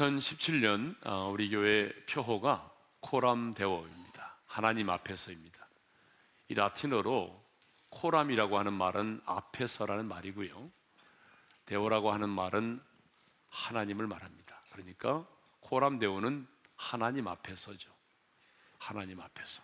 2017년 0.00 0.96
어, 1.04 1.28
우리 1.30 1.50
교회 1.50 1.92
표호가 2.06 2.72
코람데오입니다. 3.00 4.38
하나님 4.46 4.88
앞에서입니다. 4.88 5.68
이 6.48 6.54
라틴어로 6.54 7.38
코람이라고 7.90 8.58
하는 8.58 8.72
말은 8.72 9.20
앞에서라는 9.26 10.06
말이고요. 10.06 10.70
데오라고 11.66 12.12
하는 12.12 12.30
말은 12.30 12.80
하나님을 13.50 14.06
말합니다. 14.06 14.62
그러니까 14.72 15.26
코람데오는 15.60 16.46
하나님 16.76 17.28
앞에서죠. 17.28 17.90
하나님 18.78 19.20
앞에서. 19.20 19.62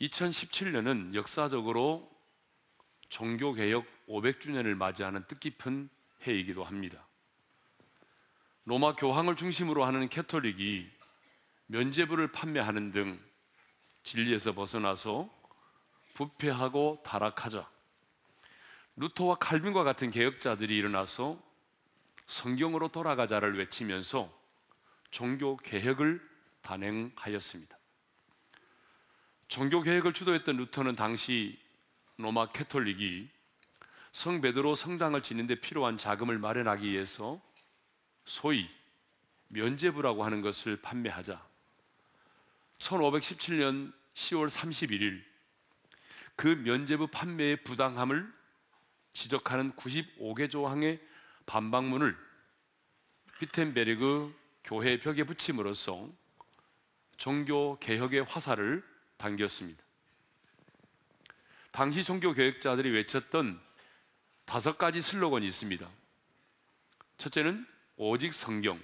2017년은 0.00 1.14
역사적으로 1.14 2.08
종교개혁 3.08 3.86
500주년을 4.08 4.74
맞이하는 4.74 5.26
뜻깊은 5.26 5.88
해이기도 6.26 6.64
합니다. 6.64 7.05
로마 8.66 8.96
교황을 8.96 9.36
중심으로 9.36 9.84
하는 9.84 10.08
캐톨릭이 10.08 10.90
면죄부를 11.66 12.32
판매하는 12.32 12.90
등 12.90 13.20
진리에서 14.02 14.54
벗어나서 14.54 15.30
부패하고 16.14 17.00
타락하자 17.04 17.68
루터와 18.96 19.36
칼빈과 19.36 19.84
같은 19.84 20.10
개혁자들이 20.10 20.76
일어나서 20.76 21.40
성경으로 22.26 22.88
돌아가자를 22.88 23.56
외치면서 23.56 24.32
종교 25.12 25.56
개혁을 25.58 26.20
단행하였습니다. 26.62 27.78
종교 29.46 29.80
개혁을 29.80 30.12
주도했던 30.12 30.56
루터는 30.56 30.96
당시 30.96 31.56
로마 32.16 32.50
캐톨릭이 32.50 33.28
성 34.10 34.40
베드로 34.40 34.74
성당을 34.74 35.22
짓는데 35.22 35.60
필요한 35.60 35.98
자금을 35.98 36.38
마련하기 36.38 36.90
위해서 36.90 37.40
소위 38.26 38.68
면제부라고 39.48 40.24
하는 40.24 40.42
것을 40.42 40.76
판매하자 40.82 41.42
1517년 42.78 43.92
10월 44.14 44.50
31일 44.50 45.22
그 46.34 46.48
면제부 46.48 47.06
판매의 47.06 47.62
부당함을 47.62 48.30
지적하는 49.14 49.72
95개 49.72 50.50
조항의 50.50 51.00
반박문을 51.46 52.16
비텐베르그 53.38 54.34
교회 54.64 54.98
벽에 54.98 55.24
붙임으로써 55.24 56.10
종교 57.16 57.78
개혁의 57.78 58.24
화살을 58.24 58.84
당겼습니다. 59.16 59.82
당시 61.70 62.04
종교 62.04 62.32
개혁자들이 62.32 62.90
외쳤던 62.90 63.60
다섯 64.44 64.76
가지 64.76 65.00
슬로건이 65.00 65.46
있습니다. 65.46 65.88
첫째는 67.18 67.66
오직 67.96 68.34
성경. 68.34 68.80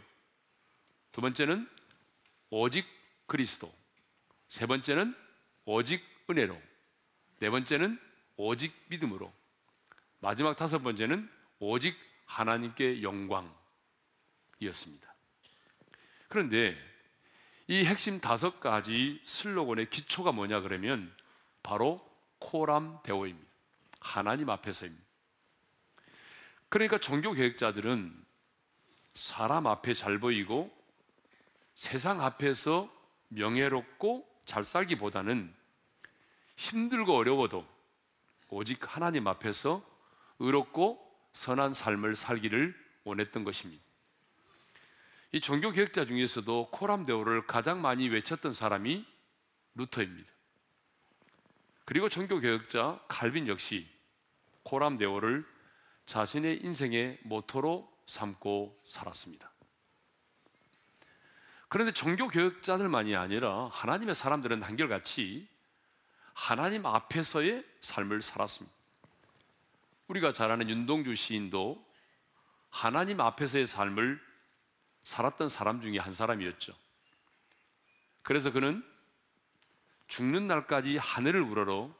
두 1.12 1.20
번째는 1.20 1.68
오직 2.50 2.86
그리스도. 3.26 3.72
세 4.48 4.66
번째는 4.66 5.14
오직 5.64 6.02
은혜로. 6.28 6.60
네 7.40 7.50
번째는 7.50 7.98
오직 8.36 8.74
믿음으로. 8.88 9.32
마지막 10.20 10.56
다섯 10.56 10.78
번째는 10.78 11.28
오직 11.58 11.96
하나님께 12.26 13.02
영광이었습니다. 13.02 13.52
그런데 16.28 16.76
이 17.68 17.84
핵심 17.84 18.20
다섯 18.20 18.60
가지 18.60 19.20
슬로건의 19.24 19.90
기초가 19.90 20.32
뭐냐 20.32 20.60
그러면 20.60 21.14
바로 21.62 22.00
코람 22.38 22.98
대오입니다. 23.02 23.50
하나님 24.00 24.48
앞에서입니다. 24.50 25.04
그러니까 26.68 26.98
종교 26.98 27.32
계획자들은 27.32 28.24
사람 29.14 29.66
앞에 29.66 29.94
잘 29.94 30.18
보이고 30.18 30.70
세상 31.74 32.22
앞에서 32.22 32.90
명예롭고 33.28 34.28
잘 34.44 34.64
살기보다는 34.64 35.54
힘들고 36.56 37.16
어려워도 37.16 37.66
오직 38.48 38.94
하나님 38.94 39.26
앞에서 39.26 39.82
의롭고 40.38 41.00
선한 41.32 41.72
삶을 41.72 42.14
살기를 42.14 42.74
원했던 43.04 43.44
것입니다. 43.44 43.82
이 45.32 45.40
종교 45.40 45.70
개혁자 45.70 46.04
중에서도 46.04 46.68
코람 46.70 47.04
대오를 47.04 47.46
가장 47.46 47.80
많이 47.80 48.08
외쳤던 48.08 48.52
사람이 48.52 49.06
루터입니다. 49.74 50.30
그리고 51.84 52.08
종교 52.08 52.38
개혁자 52.38 53.00
칼빈 53.08 53.48
역시 53.48 53.88
코람 54.62 54.98
대오를 54.98 55.46
자신의 56.06 56.62
인생의 56.62 57.20
모토로 57.22 57.90
삼고 58.06 58.82
살았습니다. 58.86 59.50
그런데 61.68 61.92
종교 61.92 62.28
개혁자들만이 62.28 63.16
아니라 63.16 63.68
하나님의 63.72 64.14
사람들은 64.14 64.62
한결같이 64.62 65.48
하나님 66.34 66.84
앞에서의 66.84 67.64
삶을 67.80 68.22
살았습니다. 68.22 68.76
우리가 70.08 70.32
잘 70.32 70.50
아는 70.50 70.68
윤동주 70.68 71.14
시인도 71.14 71.82
하나님 72.70 73.20
앞에서의 73.20 73.66
삶을 73.66 74.20
살았던 75.04 75.48
사람 75.48 75.80
중에 75.80 75.98
한 75.98 76.12
사람이었죠. 76.12 76.74
그래서 78.22 78.50
그는 78.52 78.84
죽는 80.08 80.46
날까지 80.46 80.98
하늘을 80.98 81.40
우러러 81.40 81.94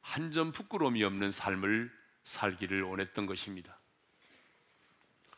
한 0.00 0.32
점 0.32 0.52
부끄러움이 0.52 1.04
없는 1.04 1.30
삶을 1.30 1.92
살기를 2.24 2.82
원했던 2.82 3.26
것입니다. 3.26 3.79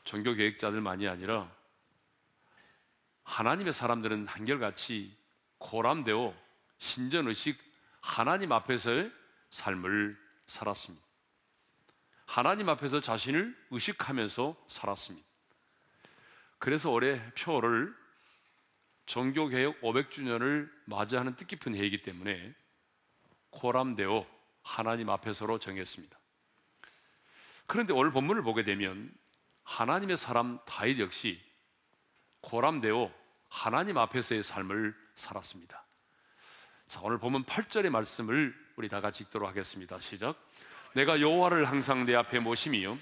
종교 0.04 0.34
계획자들만이 0.34 1.08
아니라 1.08 1.50
하나님의 3.24 3.72
사람들은 3.72 4.26
한결같이 4.26 5.16
고람되어 5.58 6.34
신전의식 6.78 7.58
하나님 8.00 8.52
앞에서의 8.52 9.12
삶을 9.50 10.18
살았습니다. 10.46 11.06
하나님 12.26 12.68
앞에서 12.68 13.00
자신을 13.00 13.56
의식하면서 13.70 14.64
살았습니다. 14.68 15.26
그래서 16.58 16.90
올해 16.90 17.20
표를 17.34 17.94
종교개혁 19.06 19.80
500주년을 19.80 20.70
맞이하는 20.86 21.36
뜻깊은 21.36 21.74
해이기 21.74 22.02
때문에 22.02 22.54
코람데오 23.50 24.26
하나님 24.62 25.10
앞에서로 25.10 25.58
정했습니다. 25.58 26.18
그런데 27.66 27.92
오늘 27.92 28.10
본문을 28.12 28.42
보게 28.42 28.64
되면 28.64 29.12
하나님의 29.64 30.16
사람 30.16 30.58
다윗 30.66 30.98
역시 31.00 31.40
고람되어 32.40 33.12
하나님 33.48 33.98
앞에서의 33.98 34.42
삶을 34.42 34.94
살았습니다. 35.14 35.84
자, 36.88 37.00
오늘 37.02 37.18
보면 37.18 37.44
8절의 37.44 37.90
말씀을 37.90 38.54
우리 38.76 38.88
다 38.88 39.00
같이 39.00 39.22
읽도록 39.22 39.48
하겠습니다. 39.48 39.98
시작. 39.98 40.36
내가 40.94 41.20
여호와를 41.20 41.64
항상 41.66 42.04
내 42.04 42.14
앞에 42.14 42.38
모심이요 42.38 42.98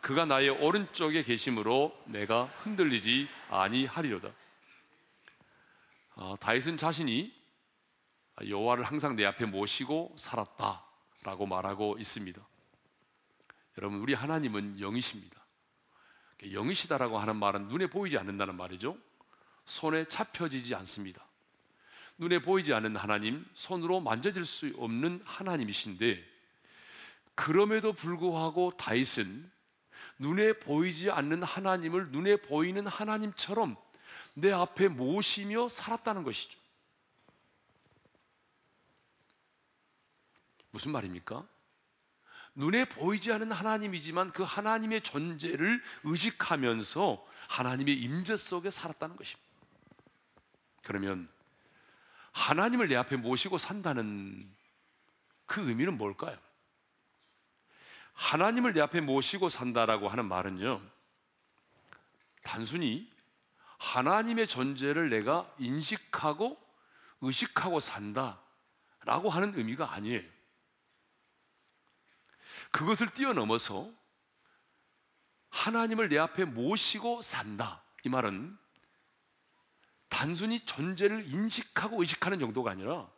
그가 0.00 0.24
나의 0.24 0.50
오른쪽에 0.50 1.22
계심으로 1.22 1.96
내가 2.06 2.44
흔들리지 2.44 3.28
아니하리로다. 3.50 4.30
어, 6.14 6.36
다윗은 6.40 6.76
자신이 6.76 7.32
여호와를 8.46 8.84
항상 8.84 9.16
내 9.16 9.24
앞에 9.24 9.46
모시고 9.46 10.14
살았다라고 10.18 11.46
말하고 11.46 11.96
있습니다. 11.98 12.40
여러분 13.78 14.00
우리 14.00 14.14
하나님은 14.14 14.80
영이십니다. 14.80 15.41
영이시다라고 16.42 17.18
하는 17.18 17.36
말은 17.36 17.68
눈에 17.68 17.86
보이지 17.86 18.18
않는다는 18.18 18.56
말이죠. 18.56 18.96
손에 19.66 20.06
잡혀지지 20.06 20.74
않습니다. 20.74 21.24
눈에 22.18 22.40
보이지 22.40 22.72
않는 22.74 22.96
하나님, 22.96 23.46
손으로 23.54 24.00
만져질 24.00 24.44
수 24.44 24.72
없는 24.76 25.22
하나님이신데 25.24 26.32
그럼에도 27.34 27.92
불구하고 27.92 28.70
다윗은 28.72 29.50
눈에 30.18 30.52
보이지 30.54 31.10
않는 31.10 31.42
하나님을 31.42 32.10
눈에 32.10 32.36
보이는 32.36 32.86
하나님처럼 32.86 33.76
내 34.34 34.52
앞에 34.52 34.88
모시며 34.88 35.68
살았다는 35.68 36.22
것이죠. 36.22 36.58
무슨 40.70 40.92
말입니까? 40.92 41.46
눈에 42.54 42.84
보이지 42.84 43.32
않는 43.32 43.50
하나님이지만 43.50 44.32
그 44.32 44.42
하나님의 44.42 45.02
존재를 45.02 45.82
의식하면서 46.04 47.26
하나님의 47.48 47.98
임재 47.98 48.36
속에 48.36 48.70
살았다는 48.70 49.16
것입니다. 49.16 49.50
그러면 50.82 51.28
하나님을 52.32 52.88
내 52.88 52.96
앞에 52.96 53.16
모시고 53.16 53.58
산다는 53.58 54.50
그 55.46 55.66
의미는 55.68 55.96
뭘까요? 55.96 56.36
하나님을 58.14 58.74
내 58.74 58.80
앞에 58.80 59.00
모시고 59.00 59.48
산다라고 59.48 60.08
하는 60.08 60.26
말은요, 60.26 60.82
단순히 62.42 63.10
하나님의 63.78 64.48
존재를 64.48 65.10
내가 65.10 65.52
인식하고 65.58 66.58
의식하고 67.20 67.80
산다라고 67.80 69.30
하는 69.30 69.56
의미가 69.56 69.92
아니에요. 69.92 70.22
그것을 72.70 73.10
뛰어넘어서 73.10 73.90
하나님을 75.50 76.08
내 76.08 76.18
앞에 76.18 76.44
모시고 76.44 77.22
산다. 77.22 77.82
이 78.04 78.08
말은 78.08 78.56
단순히 80.08 80.64
존재를 80.64 81.26
인식하고 81.28 82.00
의식하는 82.00 82.38
정도가 82.38 82.70
아니라 82.70 83.08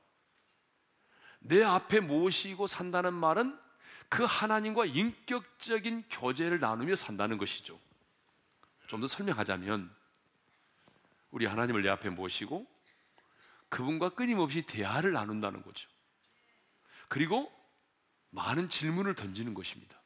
내 1.40 1.62
앞에 1.62 2.00
모시고 2.00 2.66
산다는 2.66 3.12
말은 3.14 3.58
그 4.08 4.24
하나님과 4.24 4.86
인격적인 4.86 6.04
교제를 6.08 6.60
나누며 6.60 6.94
산다는 6.96 7.38
것이죠. 7.38 7.78
좀 8.86 9.00
더 9.00 9.08
설명하자면 9.08 9.92
우리 11.30 11.46
하나님을 11.46 11.82
내 11.82 11.88
앞에 11.88 12.10
모시고 12.10 12.66
그분과 13.68 14.10
끊임없이 14.10 14.62
대화를 14.62 15.12
나눈다는 15.12 15.62
거죠. 15.62 15.88
그리고 17.08 17.52
많은 18.34 18.68
질문을 18.68 19.14
던지는 19.14 19.54
것입니다. 19.54 19.96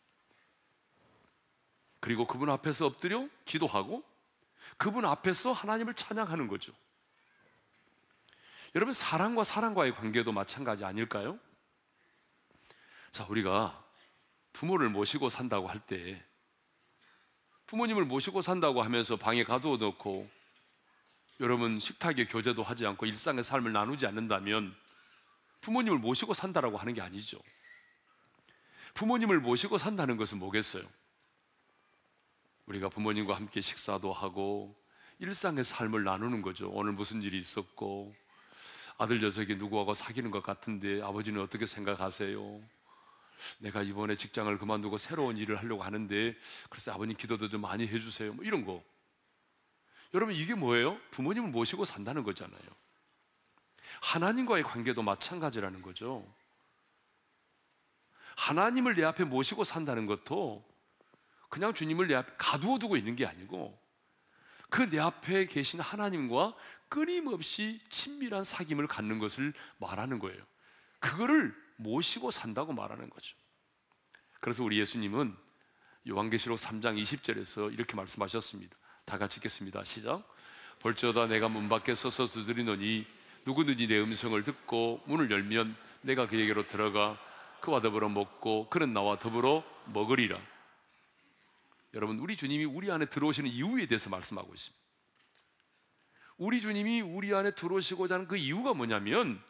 그리고 2.01 2.27
그분 2.27 2.51
앞에서 2.51 2.87
엎드려 2.87 3.27
기도하고 3.45 4.05
그분 4.77 5.05
앞에서 5.05 5.53
하나님을 5.53 5.95
찬양하는 5.95 6.47
거죠. 6.47 6.73
여러분, 8.75 8.93
사랑과 8.93 9.45
사랑과의 9.45 9.95
관계도 9.95 10.31
마찬가지 10.31 10.85
아닐까요? 10.85 11.39
자, 13.13 13.27
우리가 13.29 13.83
부모를 14.53 14.91
모시고 14.91 15.31
산다고 15.31 15.67
할 15.67 15.81
때, 15.81 16.23
부모님을 17.67 18.05
모시고 18.05 18.43
산다고 18.43 18.83
하면서 18.83 19.17
방에 19.17 19.43
가두어 19.45 19.79
놓고, 19.79 20.29
여러분 21.41 21.81
식탁에 21.81 22.27
교제도 22.27 22.63
하지 22.63 22.85
않고 22.87 23.07
일상의 23.07 23.43
삶을 23.43 23.73
나누지 23.73 24.07
않는다면, 24.07 24.77
부모님을 25.63 25.99
모시고 25.99 26.35
산다라고 26.35 26.77
하는 26.77 26.93
게 26.93 27.01
아니죠. 27.01 27.39
부모님을 28.99 29.39
모시고 29.39 29.79
산다는 29.79 30.17
것은 30.17 30.41
뭐겠어요? 30.41 30.83
우리가 32.67 32.89
부모님과 32.89 33.37
함께 33.37 33.61
식사도 33.61 34.12
하고, 34.12 34.75
일상의 35.21 35.62
삶을 35.62 36.03
나누는 36.03 36.43
거죠. 36.43 36.69
오늘 36.71 36.95
무슨 36.95 37.23
일이 37.23 37.39
있었고, 37.39 38.12
아들 38.99 39.21
녀석이 39.21 39.55
누구하고 39.55 39.95
사귀는 39.95 40.33
것 40.33 40.43
같은데 40.43 41.00
아버지는 41.00 41.41
어떻게 41.41 41.65
생각하세요? 41.65 42.61
내가 43.59 43.83
이번에 43.83 44.17
직장을 44.17 44.59
그만두고 44.59 44.99
새로운 44.99 45.37
일을 45.37 45.56
하려고 45.56 45.85
하는데 45.85 46.35
그래서 46.69 46.93
아버님 46.93 47.17
기도도 47.17 47.49
좀 47.49 47.61
많이 47.61 47.87
해주세요. 47.87 48.33
뭐 48.33 48.44
이런 48.44 48.65
거. 48.65 48.83
여러분 50.12 50.35
이게 50.35 50.56
뭐예요? 50.56 50.99
부모님을 51.12 51.51
모시고 51.51 51.85
산다는 51.85 52.25
거잖아요. 52.25 52.61
하나님과의 54.03 54.65
관계도 54.65 55.03
마찬가지라는 55.03 55.83
거죠. 55.83 56.27
하나님을 58.38 58.94
내 58.94 59.02
앞에 59.02 59.25
모시고 59.25 59.64
산다는 59.64 60.06
것도 60.06 60.64
그냥 61.49 61.75
주님을 61.75 62.06
내 62.06 62.14
앞에 62.14 62.32
가두어 62.38 62.79
두고 62.79 62.96
있는 62.96 63.17
게 63.17 63.26
아니고 63.26 63.76
그 64.70 64.88
내 64.88 65.00
앞에 65.00 65.46
계신 65.46 65.81
하나님과 65.81 66.55
끊임없이 66.88 67.81
친밀한 67.90 68.43
사귐을 68.43 68.87
갖는 68.87 69.19
것을 69.19 69.52
말하는 69.79 70.19
거예요. 70.19 70.40
그거를 71.00 71.55
모시고 71.76 72.31
산다고 72.31 72.73
말하는 72.73 73.11
거죠. 73.11 73.37
그래서 74.41 74.62
우리 74.62 74.79
예수님은 74.79 75.34
요한계시록 76.08 76.58
3장 76.58 77.02
20절에서 77.02 77.73
이렇게 77.73 77.96
말씀하셨습니다. 77.96 78.76
다 79.05 79.19
같이 79.19 79.38
읽겠습니다. 79.38 79.82
시작. 79.84 80.23
벌저다 80.81 81.26
내가 81.26 81.49
문 81.49 81.69
밖에 81.69 81.94
서서 81.94 82.29
두드리노니 82.29 83.05
누구든지 83.44 83.88
내 83.88 83.99
음성을 83.99 84.41
듣고 84.44 85.02
문을 85.06 85.31
열면 85.31 85.76
내가 86.02 86.29
그에게로 86.29 86.69
들어가 86.69 87.19
그와 87.60 87.81
더불어 87.81 88.08
먹고 88.08 88.69
그는 88.70 88.93
나와 88.93 89.19
더불어 89.19 89.64
먹으리라. 89.87 90.40
여러분, 91.94 92.19
우리 92.19 92.37
주님이 92.37 92.64
우리 92.64 92.90
안에 92.90 93.06
들어오시는 93.06 93.50
이유에 93.50 93.87
대해서 93.87 94.10
말씀하고 94.10 94.52
있습니다. 94.52 94.78
우리 96.38 96.60
주님이 96.60 97.00
우리 97.00 97.34
안에 97.34 97.50
들어오시고자 97.52 98.14
하는 98.14 98.28
그 98.28 98.37
이유가 98.37 98.72
뭐냐면 98.72 99.43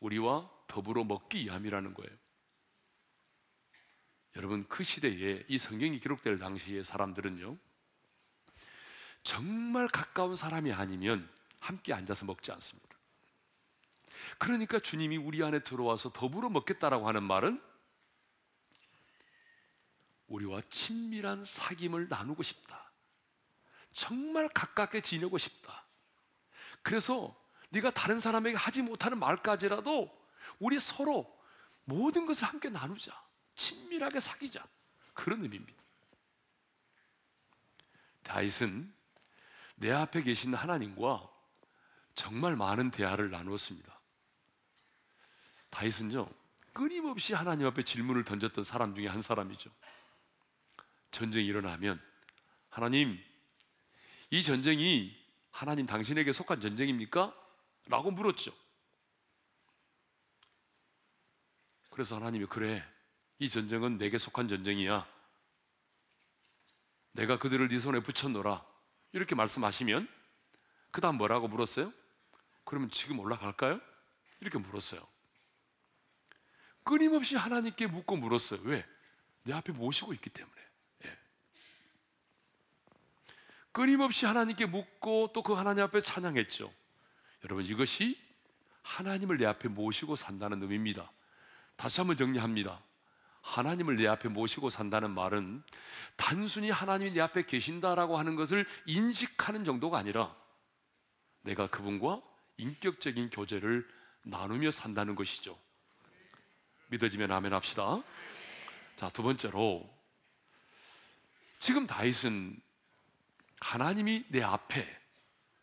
우리와 0.00 0.50
더불어 0.66 1.04
먹기 1.04 1.44
위함이라는 1.44 1.94
거예요. 1.94 2.16
여러분 4.36 4.68
그 4.68 4.84
시대에 4.84 5.44
이 5.48 5.56
성경이 5.56 5.98
기록될 5.98 6.38
당시의 6.38 6.84
사람들은요 6.84 7.56
정말 9.22 9.88
가까운 9.88 10.36
사람이 10.36 10.72
아니면 10.72 11.28
함께 11.58 11.94
앉아서 11.94 12.26
먹지 12.26 12.52
않습니다. 12.52 12.95
그러니까 14.38 14.78
주님이 14.78 15.16
우리 15.16 15.42
안에 15.42 15.60
들어와서 15.60 16.12
더불어 16.12 16.48
먹겠다라고 16.48 17.08
하는 17.08 17.22
말은 17.22 17.62
우리와 20.28 20.60
친밀한 20.70 21.44
사귐을 21.44 22.08
나누고 22.08 22.42
싶다. 22.42 22.92
정말 23.92 24.48
가깝게 24.48 25.00
지내고 25.00 25.38
싶다. 25.38 25.86
그래서 26.82 27.34
네가 27.70 27.90
다른 27.90 28.20
사람에게 28.20 28.56
하지 28.56 28.82
못하는 28.82 29.18
말까지라도 29.18 30.10
우리 30.58 30.78
서로 30.78 31.36
모든 31.84 32.26
것을 32.26 32.44
함께 32.44 32.68
나누자. 32.68 33.12
친밀하게 33.54 34.20
사귀자. 34.20 34.66
그런 35.14 35.42
의미입니다. 35.42 35.82
다윗은 38.22 38.92
내 39.76 39.92
앞에 39.92 40.22
계신 40.22 40.54
하나님과 40.54 41.30
정말 42.14 42.56
많은 42.56 42.90
대화를 42.90 43.30
나누었습니다. 43.30 43.95
다윗은요, 45.70 46.28
끊임없이 46.72 47.32
하나님 47.34 47.66
앞에 47.66 47.82
질문을 47.82 48.24
던졌던 48.24 48.64
사람 48.64 48.94
중에 48.94 49.06
한 49.06 49.22
사람이죠. 49.22 49.70
전쟁이 51.10 51.46
일어나면, 51.46 52.00
하나님, 52.68 53.18
이 54.30 54.42
전쟁이 54.42 55.16
하나님 55.50 55.86
당신에게 55.86 56.32
속한 56.32 56.60
전쟁입니까? 56.60 57.34
라고 57.86 58.10
물었죠. 58.10 58.52
그래서 61.90 62.16
하나님이 62.16 62.46
그래. 62.46 62.86
이 63.38 63.48
전쟁은 63.48 63.96
내게 63.96 64.18
속한 64.18 64.48
전쟁이야. 64.48 65.06
내가 67.12 67.38
그들을 67.38 67.68
네 67.68 67.78
손에 67.78 68.00
붙여놓라. 68.00 68.64
이렇게 69.12 69.34
말씀하시면 69.34 70.06
그 70.90 71.00
다음 71.00 71.16
뭐라고 71.16 71.48
물었어요? 71.48 71.92
그러면 72.64 72.90
지금 72.90 73.18
올라갈까요? 73.18 73.80
이렇게 74.40 74.58
물었어요. 74.58 75.06
끊임없이 76.86 77.34
하나님께 77.34 77.88
묻고 77.88 78.16
물었어요. 78.16 78.60
왜? 78.62 78.86
내 79.42 79.52
앞에 79.52 79.72
모시고 79.72 80.12
있기 80.14 80.30
때문에. 80.30 80.54
끊임없이 83.72 84.24
하나님께 84.24 84.66
묻고 84.66 85.32
또 85.34 85.42
그 85.42 85.52
하나님 85.52 85.82
앞에 85.82 86.00
찬양했죠. 86.00 86.72
여러분 87.44 87.66
이것이 87.66 88.18
하나님을 88.82 89.36
내 89.36 89.46
앞에 89.46 89.68
모시고 89.68 90.14
산다는 90.14 90.62
의미입니다. 90.62 91.10
다시 91.76 92.00
한번 92.00 92.16
정리합니다. 92.16 92.80
하나님을 93.42 93.96
내 93.96 94.06
앞에 94.06 94.28
모시고 94.28 94.70
산다는 94.70 95.10
말은 95.10 95.62
단순히 96.14 96.70
하나님이 96.70 97.10
내 97.12 97.20
앞에 97.20 97.46
계신다라고 97.46 98.16
하는 98.16 98.36
것을 98.36 98.64
인식하는 98.86 99.64
정도가 99.64 99.98
아니라 99.98 100.34
내가 101.42 101.66
그분과 101.66 102.22
인격적인 102.58 103.30
교제를 103.30 103.86
나누며 104.22 104.70
산다는 104.70 105.16
것이죠. 105.16 105.65
믿어지면 106.88 107.30
아멘 107.30 107.52
합시다. 107.52 108.02
자, 108.96 109.10
두 109.10 109.22
번째로 109.22 109.88
지금 111.58 111.86
다윗은 111.86 112.60
하나님이 113.60 114.24
내 114.28 114.42
앞에 114.42 114.86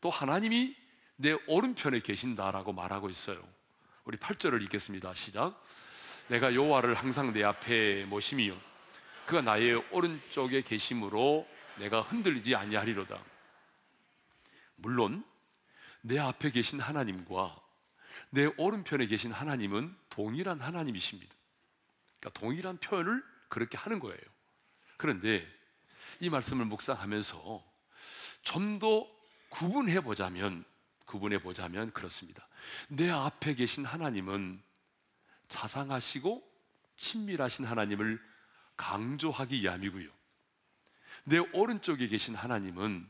또 0.01 0.09
하나님이 0.09 0.75
내 1.15 1.37
오른편에 1.47 2.01
계신다라고 2.01 2.73
말하고 2.73 3.09
있어요. 3.09 3.41
우리 4.03 4.17
8절을 4.17 4.61
읽겠습니다. 4.63 5.13
시작. 5.13 5.63
내가 6.27 6.53
여호와를 6.53 6.93
항상 6.93 7.31
내 7.33 7.43
앞에 7.43 8.05
모심이요 8.05 8.57
그가 9.25 9.41
나의 9.41 9.75
오른쪽에 9.91 10.61
계심으로 10.61 11.47
내가 11.77 12.01
흔들리지 12.01 12.55
아니하리로다. 12.55 13.17
물론 14.75 15.23
내 16.01 16.19
앞에 16.19 16.51
계신 16.51 16.79
하나님과 16.79 17.55
내 18.29 18.49
오른편에 18.57 19.05
계신 19.05 19.31
하나님은 19.31 19.95
동일한 20.13 20.61
하나님이십니다. 20.61 21.33
그러니까 22.19 22.39
동일한 22.39 22.77
표현을 22.77 23.23
그렇게 23.49 23.79
하는 23.79 23.99
거예요. 23.99 24.21
그런데 24.97 25.47
이 26.19 26.29
말씀을 26.29 26.65
묵상하면서 26.65 27.63
좀 28.43 28.79
더 28.79 29.07
구분해 29.49 30.01
보자면 30.01 30.65
구분해 31.05 31.39
보자면 31.39 31.91
그렇습니다. 31.93 32.47
내 32.89 33.09
앞에 33.09 33.55
계신 33.55 33.85
하나님은 33.85 34.61
자상하시고 35.47 36.43
친밀하신 36.97 37.65
하나님을 37.65 38.21
강조하기 38.77 39.61
위함이고요. 39.61 40.09
내 41.25 41.37
오른쪽에 41.37 42.07
계신 42.07 42.35
하나님은 42.35 43.09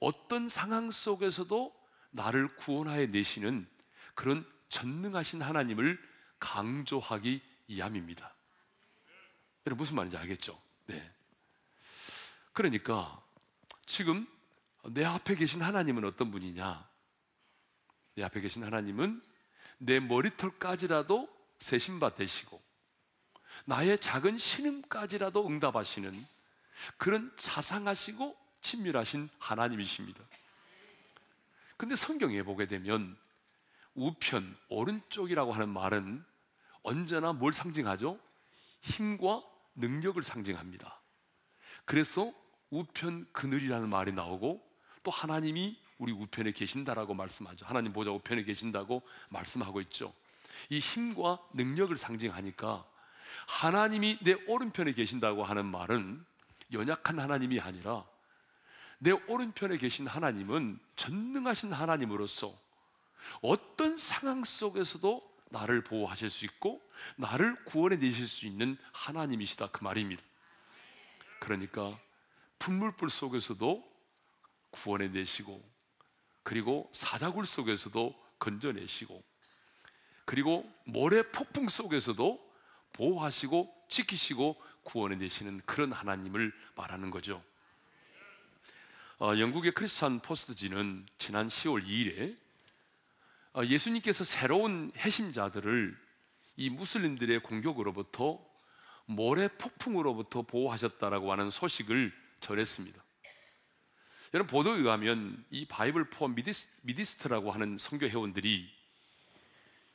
어떤 0.00 0.48
상황 0.48 0.90
속에서도 0.90 1.74
나를 2.10 2.56
구원하여 2.56 3.06
내시는 3.06 3.68
그런 4.14 4.44
전능하신 4.68 5.42
하나님을 5.42 6.07
강조하기 6.38 7.42
위함입니다. 7.68 8.34
여러분 9.66 9.82
무슨 9.82 9.96
말인지 9.96 10.16
알겠죠? 10.16 10.60
네. 10.86 11.12
그러니까 12.52 13.22
지금 13.86 14.26
내 14.84 15.04
앞에 15.04 15.34
계신 15.34 15.62
하나님은 15.62 16.04
어떤 16.04 16.30
분이냐? 16.30 16.88
내 18.14 18.22
앞에 18.24 18.40
계신 18.40 18.64
하나님은 18.64 19.22
내 19.78 20.00
머리털까지라도 20.00 21.28
세신바 21.58 22.14
되시고 22.14 22.60
나의 23.64 24.00
작은 24.00 24.38
신음까지라도 24.38 25.46
응답하시는 25.46 26.26
그런 26.96 27.32
자상하시고 27.36 28.36
친밀하신 28.60 29.28
하나님이십니다. 29.38 30.20
근데 31.76 31.94
성경에 31.94 32.42
보게 32.42 32.66
되면 32.66 33.16
우편, 33.94 34.56
오른쪽이라고 34.68 35.52
하는 35.52 35.68
말은 35.68 36.24
언제나 36.88 37.34
뭘 37.34 37.52
상징하죠? 37.52 38.18
힘과 38.80 39.42
능력을 39.74 40.22
상징합니다. 40.22 40.98
그래서 41.84 42.32
우편 42.70 43.26
그늘이라는 43.32 43.88
말이 43.90 44.12
나오고 44.12 44.66
또 45.02 45.10
하나님이 45.10 45.78
우리 45.98 46.12
우편에 46.12 46.52
계신다라고 46.52 47.12
말씀하죠. 47.12 47.66
하나님 47.66 47.92
보좌 47.92 48.10
우편에 48.10 48.42
계신다고 48.42 49.02
말씀하고 49.28 49.82
있죠. 49.82 50.14
이 50.70 50.78
힘과 50.78 51.38
능력을 51.52 51.94
상징하니까 51.96 52.86
하나님이 53.46 54.18
내 54.22 54.32
오른편에 54.46 54.94
계신다고 54.94 55.44
하는 55.44 55.66
말은 55.66 56.24
연약한 56.72 57.18
하나님이 57.18 57.60
아니라 57.60 58.06
내 58.98 59.10
오른편에 59.10 59.76
계신 59.76 60.06
하나님은 60.06 60.78
전능하신 60.96 61.72
하나님으로서 61.74 62.58
어떤 63.42 63.98
상황 63.98 64.44
속에서도 64.44 65.27
나를 65.50 65.82
보호하실 65.82 66.30
수 66.30 66.44
있고 66.44 66.80
나를 67.16 67.64
구원해 67.64 67.96
내실 67.96 68.28
수 68.28 68.46
있는 68.46 68.76
하나님이시다 68.92 69.68
그 69.68 69.82
말입니다. 69.84 70.22
그러니까 71.40 71.98
분물불 72.58 73.10
속에서도 73.10 73.88
구원해 74.70 75.08
내시고 75.08 75.62
그리고 76.42 76.90
사자굴 76.92 77.46
속에서도 77.46 78.14
건져내시고 78.38 79.22
그리고 80.24 80.70
모래 80.84 81.22
폭풍 81.22 81.68
속에서도 81.68 82.48
보호하시고 82.92 83.86
지키시고 83.88 84.60
구원해 84.82 85.16
내시는 85.16 85.60
그런 85.64 85.92
하나님을 85.92 86.52
말하는 86.74 87.10
거죠. 87.10 87.42
어, 89.20 89.36
영국의 89.38 89.72
크리스찬 89.72 90.20
포스트지는 90.20 91.06
지난 91.18 91.48
10월 91.48 91.84
2일에 91.84 92.36
어, 92.36 92.38
예수님께서 93.66 94.24
새로운 94.24 94.92
해심자들을 94.96 95.96
이 96.56 96.70
무슬림들의 96.70 97.40
공격으로부터 97.40 98.44
모래 99.06 99.48
폭풍으로부터 99.48 100.42
보호하셨다라고 100.42 101.32
하는 101.32 101.50
소식을 101.50 102.12
전했습니다. 102.40 103.02
여러분 104.34 104.50
보도에 104.50 104.78
의하면 104.78 105.44
이 105.50 105.64
Bible 105.64 106.10
for 106.10 106.28
Mideast라고 106.28 107.50
하는 107.50 107.78
선교 107.78 108.06
회원들이 108.06 108.68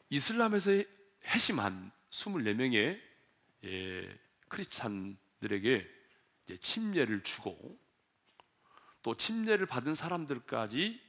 이슬람에서 0.10 0.72
회심한 1.28 1.92
24명의 2.10 3.00
예, 3.66 4.20
크리스찬들에게 4.48 5.88
침례를 6.62 7.24
주고 7.24 7.78
또 9.04 9.16
침례를 9.16 9.66
받은 9.68 9.96
사람들까지 9.96 11.00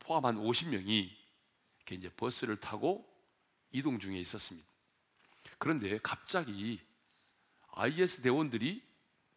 포함한 0.00 0.36
50명이 0.36 1.23
이제 1.92 2.08
버스를 2.08 2.56
타고 2.56 3.06
이동 3.70 3.98
중에 3.98 4.18
있었습니다. 4.18 4.66
그런데 5.58 5.98
갑자기 6.02 6.80
IS 7.72 8.22
대원들이 8.22 8.82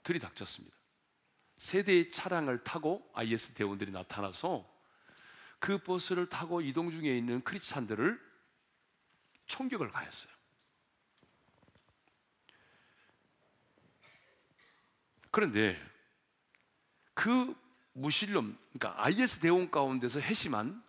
들이닥쳤습니다. 0.03 0.75
세 1.57 1.83
대의 1.83 2.11
차량을 2.11 2.63
타고 2.63 3.09
IS 3.13 3.53
대원들이 3.53 3.91
나타나서 3.91 4.71
그 5.59 5.79
버스를 5.79 6.29
타고 6.29 6.61
이동 6.61 6.91
중에 6.91 7.17
있는 7.17 7.43
크리스찬들을 7.43 8.21
총격을 9.47 9.91
가했어요. 9.91 10.31
그런데 15.31 15.79
그 17.13 17.55
무신론, 17.93 18.57
그러니까 18.73 19.03
IS 19.03 19.39
대원 19.39 19.71
가운데서 19.71 20.19
해심한 20.19 20.83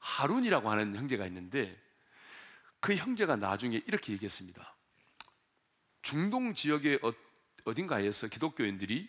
하룬이라고 0.00 0.70
하는 0.70 0.96
형제가 0.96 1.26
있는데 1.26 1.80
그 2.80 2.94
형제가 2.96 3.36
나중에 3.36 3.80
이렇게 3.86 4.12
얘기했습니다. 4.12 4.74
중동 6.02 6.54
지역의 6.54 7.00
어, 7.02 7.12
어딘가에서 7.64 8.26
기독교인들이 8.28 9.08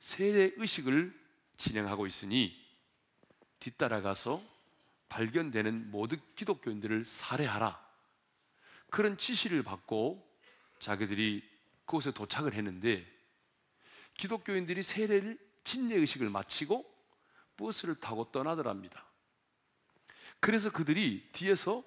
세례 0.00 0.52
의식을 0.56 1.14
진행하고 1.56 2.06
있으니 2.06 2.56
뒤따라가서 3.60 4.42
발견되는 5.08 5.90
모든 5.90 6.18
기독교인들을 6.34 7.04
살해하라. 7.04 7.88
그런 8.90 9.18
지시를 9.18 9.62
받고 9.62 10.26
자기들이 10.78 11.42
그곳에 11.84 12.12
도착을 12.12 12.54
했는데 12.54 13.06
기독교인들이 14.14 14.82
세례를 14.82 15.38
진례 15.64 15.96
의식을 15.96 16.30
마치고 16.30 16.98
버스를 17.56 17.96
타고 17.96 18.30
떠나더랍니다. 18.30 19.07
그래서 20.40 20.70
그들이 20.70 21.28
뒤에서 21.32 21.82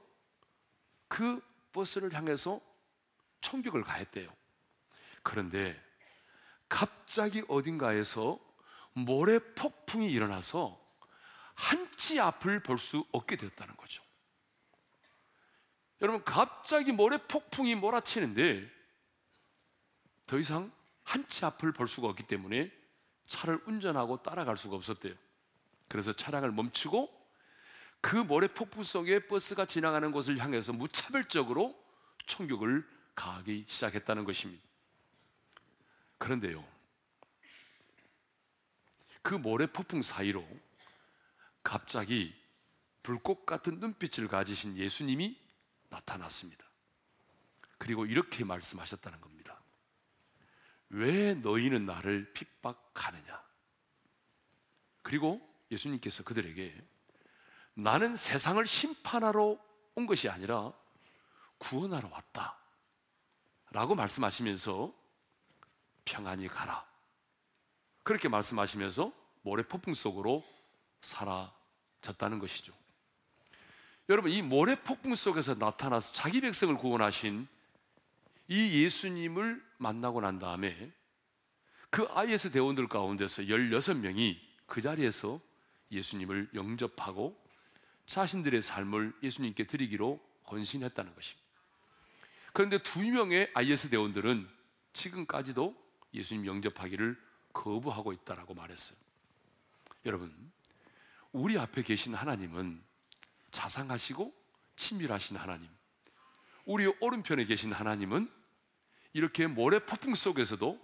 그 1.08 1.42
버스를 1.72 2.14
향해서 2.14 2.62
총격을 3.42 3.84
가했대요. 3.84 4.34
그런데 5.24 5.82
갑자기 6.70 7.44
어딘가에서 7.48 8.40
모래 8.94 9.40
폭풍이 9.40 10.10
일어나서 10.12 10.80
한치 11.56 12.20
앞을 12.20 12.64
볼 12.64 12.78
수 12.78 13.06
없게 13.12 13.36
되었다는 13.36 13.76
거죠. 13.78 14.04
여러분, 16.02 16.24
갑자기 16.24 16.92
모래 16.92 17.18
폭풍이 17.18 17.76
몰아치는데 17.76 18.70
더 20.26 20.40
이상 20.40 20.72
한치 21.04 21.46
앞을 21.46 21.74
볼 21.74 21.88
수가 21.88 22.08
없기 22.08 22.24
때문에 22.24 22.72
차를 23.28 23.62
운전하고 23.66 24.24
따라갈 24.24 24.58
수가 24.58 24.76
없었대요. 24.76 25.14
그래서 25.88 26.14
차량을 26.14 26.52
멈추고 26.52 27.21
그 28.02 28.16
모래 28.16 28.48
폭풍 28.48 28.84
속에 28.84 29.28
버스가 29.28 29.66
지나가는 29.66 30.12
곳을 30.12 30.40
향해서 30.40 30.74
무차별적으로 30.74 31.80
총격을 32.26 32.88
가하기 33.16 33.66
시작했다는 33.68 34.26
것입니다. 34.26 34.64
그런데요, 36.18 36.68
그 39.22 39.36
모래 39.36 39.68
폭풍 39.68 40.02
사이로 40.02 40.46
갑자기 41.64 42.36
불꽃 43.04 43.46
같은 43.46 43.80
눈빛을 43.80 44.28
가지신 44.28 44.78
예수님이 44.78 45.40
나타났습니다. 45.90 46.66
그리고 47.78 48.06
이렇게 48.06 48.44
말씀하셨다는 48.44 49.22
겁니다. 49.22 49.62
왜 50.90 51.34
너희는 51.36 51.86
나를 51.86 52.32
핍박하느냐? 52.34 53.42
그리고 55.04 55.42
예수님께서 55.72 56.24
그들에게 56.24 56.91
나는 57.74 58.16
세상을 58.16 58.66
심판하러 58.66 59.58
온 59.96 60.06
것이 60.06 60.30
아니라 60.30 60.74
구원하러 61.58 62.10
왔다. 62.10 62.58
라고 63.72 63.96
말씀하시면서 63.96 64.94
평안히 66.04 66.48
가라. 66.48 66.86
그렇게 68.04 68.28
말씀하시면서 68.28 69.14
모래 69.44 69.64
폭풍 69.64 69.94
속으로 69.94 70.44
사라졌다는 71.02 72.40
것이죠. 72.40 72.74
여러분, 74.10 74.32
이 74.32 74.42
모래 74.42 74.76
폭풍 74.76 75.16
속에서 75.16 75.56
나타나서 75.56 76.12
자기 76.12 76.42
백성을 76.42 76.76
구원하신 76.76 77.48
이 78.50 78.84
예수님을 78.84 79.64
만나고 79.78 80.20
난 80.20 80.40
다음에 80.40 80.92
그 81.90 82.08
IS 82.10 82.52
대원들 82.52 82.88
가운데서 82.88 83.44
16명이 83.44 84.38
그 84.66 84.82
자리에서 84.82 85.40
예수님을 85.92 86.50
영접하고 86.54 87.41
자신들의 88.06 88.62
삶을 88.62 89.14
예수님께 89.24 89.66
드리기로 89.66 90.20
헌신했다는 90.50 91.16
것입니다. 91.16 91.48
그런데 92.54 92.78
두 92.80 93.00
명의 93.00 93.50
IS 93.54 93.90
대원들은 93.90 94.48
지금까지도 94.94 95.76
예수님 96.14 96.46
영접하기를 96.46 97.18
거부하고 97.54 98.12
있다라고 98.12 98.54
말했어요. 98.54 98.98
여러분, 100.06 100.34
우리 101.32 101.58
앞에 101.58 101.84
계신 101.84 102.14
하나님은 102.14 102.82
자상하시고 103.52 104.34
친밀하신 104.76 105.38
하나님. 105.38 105.70
우리 106.66 106.88
오른편에 107.00 107.46
계신 107.46 107.72
하나님은 107.72 108.30
이렇게 109.14 109.48
모래 109.48 109.80
폭풍 109.80 110.16
속에서도 110.16 110.80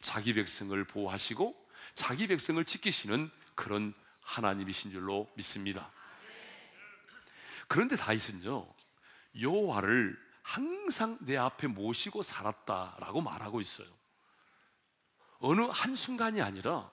자기 0.00 0.34
백성을 0.34 0.82
보호하시고 0.84 1.68
자기 1.94 2.26
백성을 2.26 2.62
지키시는 2.64 3.30
그런 3.54 3.94
하나님이신 4.20 4.90
줄로 4.90 5.30
믿습니다. 5.34 5.90
그런데 7.70 7.94
다윗은요, 7.94 8.66
여호와를 9.40 10.18
항상 10.42 11.16
내 11.20 11.36
앞에 11.36 11.68
모시고 11.68 12.24
살았다라고 12.24 13.20
말하고 13.20 13.60
있어요. 13.60 13.86
어느 15.38 15.60
한 15.70 15.94
순간이 15.94 16.42
아니라 16.42 16.90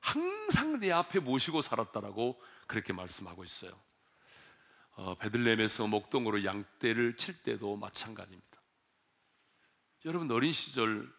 항상 0.00 0.80
내 0.80 0.90
앞에 0.90 1.20
모시고 1.20 1.60
살았다라고 1.60 2.42
그렇게 2.66 2.94
말씀하고 2.94 3.44
있어요. 3.44 3.78
어, 4.92 5.16
베들렘에서 5.16 5.86
목동으로 5.86 6.46
양떼를 6.46 7.18
칠 7.18 7.42
때도 7.42 7.76
마찬가지입니다. 7.76 8.58
여러분 10.06 10.30
어린 10.30 10.52
시절 10.52 11.14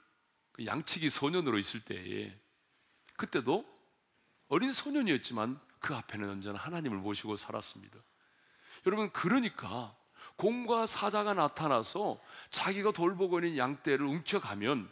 그 0.53 0.65
양치기 0.65 1.11
소년으로 1.11 1.59
있을 1.59 1.85
때에 1.85 2.35
그때도 3.15 3.63
어린 4.47 4.73
소년이었지만 4.73 5.59
그 5.79 5.93
앞에는 5.93 6.27
언제나 6.27 6.57
하나님을 6.57 6.97
모시고 6.97 7.35
살았습니다. 7.35 7.99
여러분 8.85 9.11
그러니까 9.11 9.95
공과 10.35 10.85
사자가 10.85 11.33
나타나서 11.33 12.19
자기가 12.49 12.91
있는 12.91 13.57
양떼를 13.57 14.05
움켜가면 14.05 14.91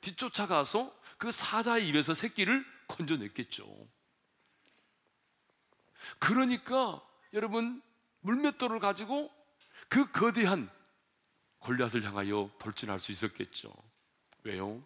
뒤쫓아가서 0.00 0.94
그 1.18 1.30
사자의 1.30 1.88
입에서 1.88 2.14
새끼를 2.14 2.64
건져냈겠죠. 2.88 3.66
그러니까 6.18 7.02
여러분 7.32 7.82
물맷돌을 8.20 8.80
가지고 8.80 9.32
그 9.88 10.10
거대한 10.10 10.70
골리앗을 11.60 12.04
향하여 12.04 12.50
돌진할 12.58 12.98
수 12.98 13.12
있었겠죠. 13.12 13.72
왜요? 14.42 14.82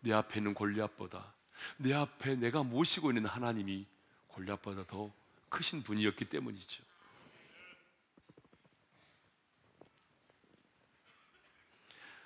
내 0.00 0.12
앞에 0.12 0.40
있는 0.40 0.52
골리앗보다 0.52 1.32
내 1.78 1.94
앞에 1.94 2.36
내가 2.36 2.62
모시고 2.62 3.10
있는 3.10 3.26
하나님이 3.26 3.86
골리앗보다 4.28 4.84
더 4.86 5.10
크신 5.48 5.82
분이었기 5.82 6.26
때문이죠. 6.26 6.82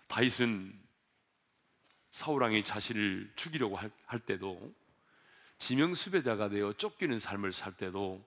다윗은 0.09 0.88
사울 2.11 2.43
왕이 2.43 2.65
자신을 2.65 3.33
죽이려고 3.37 3.77
할, 3.77 3.91
할 4.07 4.19
때도 4.19 4.75
지명 5.59 5.95
수배자가 5.95 6.49
되어 6.49 6.73
쫓기는 6.73 7.19
삶을 7.19 7.53
살 7.53 7.77
때도 7.77 8.25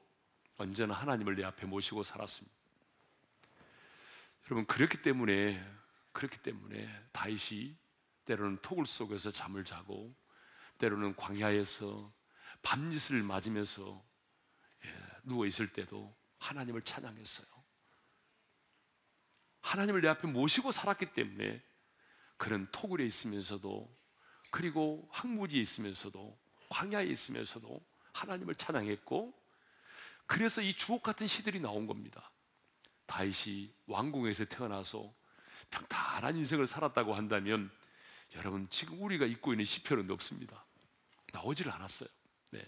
언제나 0.58 0.94
하나님을 0.94 1.36
내 1.36 1.44
앞에 1.44 1.66
모시고 1.66 2.04
살았습니다. 2.04 2.56
여러분 4.46 4.66
그렇기 4.66 5.02
때문에 5.02 5.64
그렇기 6.12 6.38
때문에 6.40 6.88
다윗이 7.12 7.76
때로는 8.26 8.60
토굴 8.62 8.86
속에서 8.86 9.32
잠을 9.32 9.64
자고 9.64 10.14
때로는 10.78 11.16
광야에서 11.16 12.12
밤낮을 12.62 13.24
맞으면서 13.24 14.04
예, 14.86 14.90
누워 15.24 15.46
있을 15.46 15.72
때도 15.72 16.16
하나님을 16.38 16.82
찬양했어요. 16.82 17.48
하나님을 19.62 20.02
내 20.02 20.08
앞에 20.10 20.28
모시고 20.28 20.72
살았기 20.72 21.14
때문에 21.14 21.62
그런 22.41 22.67
토굴에 22.71 23.05
있으면서도 23.05 23.88
그리고 24.50 25.07
황무지에 25.12 25.62
있으면서도 25.62 26.36
광야에 26.69 27.05
있으면서도 27.05 27.79
하나님을 28.13 28.55
찬양했고 28.55 29.31
그래서 30.25 30.60
이 30.60 30.74
주옥 30.74 31.03
같은 31.03 31.27
시들이 31.27 31.60
나온 31.60 31.86
겁니다. 31.86 32.31
다윗이 33.05 33.71
왕궁에서 33.86 34.45
태어나서 34.45 35.13
평탄한 35.69 36.36
인생을 36.36 36.65
살았다고 36.65 37.13
한다면 37.13 37.69
여러분 38.33 38.67
지금 38.71 39.03
우리가 39.03 39.27
입고 39.27 39.53
있는 39.53 39.63
시편은 39.63 40.10
없습니다. 40.10 40.65
나오지를 41.33 41.71
않았어요. 41.71 42.10
네. 42.53 42.65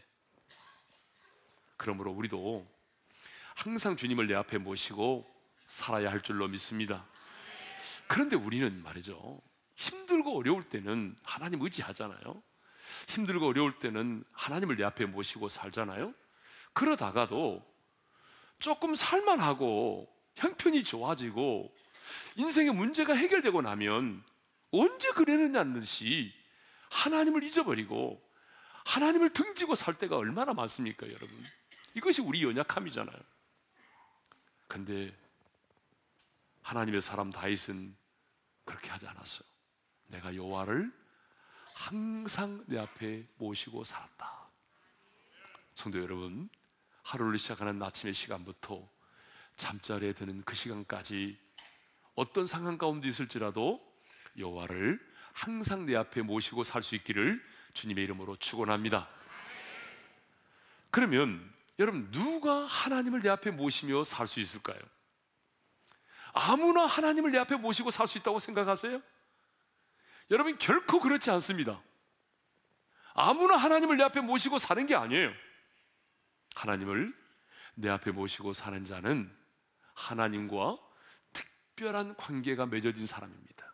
그러므로 1.78 2.12
우리도 2.12 2.72
항상 3.56 3.98
주님을 3.98 4.28
내 4.28 4.36
앞에 4.36 4.60
모시고 4.60 5.28
살아야 5.66 6.12
할 6.12 6.22
줄로 6.22 6.48
믿습니다. 6.48 7.08
그런데 8.08 8.36
우리는 8.36 8.84
말이죠. 8.84 9.42
힘들고 9.84 10.38
어려울 10.38 10.64
때는 10.64 11.16
하나님 11.24 11.62
의지하잖아요. 11.62 12.42
힘들고 13.10 13.48
어려울 13.48 13.80
때는 13.80 14.24
하나님을 14.32 14.78
내 14.78 14.84
앞에 14.84 15.06
모시고 15.06 15.50
살잖아요. 15.50 16.14
그러다가도 16.74 17.66
조금 18.60 18.96
살만하고 18.96 20.10
형편이 20.36 20.84
좋아지고 20.86 21.76
인생의 22.36 22.74
문제가 22.74 23.14
해결되고 23.14 23.62
나면 23.62 24.24
언제 24.72 25.12
그랬느냐는 25.12 25.80
듯이 25.80 26.34
하나님을 26.90 27.44
잊어버리고 27.44 28.22
하나님을 28.86 29.32
등지고 29.32 29.76
살 29.76 29.98
때가 29.98 30.18
얼마나 30.18 30.54
많습니까, 30.54 31.08
여러분? 31.08 31.30
이것이 31.94 32.22
우리 32.22 32.44
연약함이잖아요. 32.44 33.18
근데 34.68 35.16
하나님의 36.62 37.02
사람 37.02 37.32
다윗은 37.32 37.96
그렇게 38.66 38.90
하지 38.90 39.08
않았어요. 39.08 39.53
내가 40.14 40.36
여호와를 40.36 40.92
항상 41.74 42.64
내 42.68 42.78
앞에 42.78 43.26
모시고 43.38 43.84
살았다. 43.84 44.50
성도 45.76 46.00
여러분, 46.02 46.50
하루를 47.02 47.40
시작하는 47.40 47.82
아침의 47.82 48.14
시간부터 48.14 48.88
잠자리에 49.56 50.14
드는 50.14 50.44
그 50.46 50.56
시간까지 50.56 51.38
어떤 52.16 52.46
상황 52.46 52.78
가운데 52.78 53.08
있을지라도 53.08 53.84
여호와를 54.38 55.00
항상 55.34 55.86
내 55.86 55.96
앞에 55.96 56.22
모시고 56.22 56.64
살 56.64 56.84
수 56.84 56.96
있기를 56.96 57.44
주님의 57.74 58.04
이름으로 58.04 58.36
축원합니다. 58.38 59.10
그러면 60.92 61.52
여러분 61.80 62.12
누가 62.12 62.66
하나님을 62.66 63.22
내 63.24 63.30
앞에 63.30 63.50
모시며 63.50 64.04
살 64.04 64.28
수 64.28 64.40
있을까요? 64.40 64.80
아무나 66.34 66.86
하나님을 66.86 67.32
내 67.32 67.40
앞에 67.40 67.56
모시고 67.56 67.90
살 67.90 68.08
수 68.08 68.20
있다고 68.20 68.40
생각하세요? 68.40 69.02
여러분 70.32 70.58
결코 70.58 71.00
그렇지 71.00 71.30
않습니다. 71.32 71.82
아무나 73.14 73.58
하나님을 73.58 73.98
내 73.98 74.04
앞에 74.04 74.22
모시고 74.22 74.58
사는 74.58 74.86
게 74.86 74.96
아니에요. 74.96 75.32
하나님을 76.56 77.14
내 77.76 77.90
앞에 77.90 78.12
모시고 78.12 78.54
사는 78.54 78.86
자는 78.86 79.32
하나님과 79.94 80.78
특별한 81.34 82.16
관계가 82.16 82.66
맺어진 82.66 83.06
사람입니다. 83.06 83.74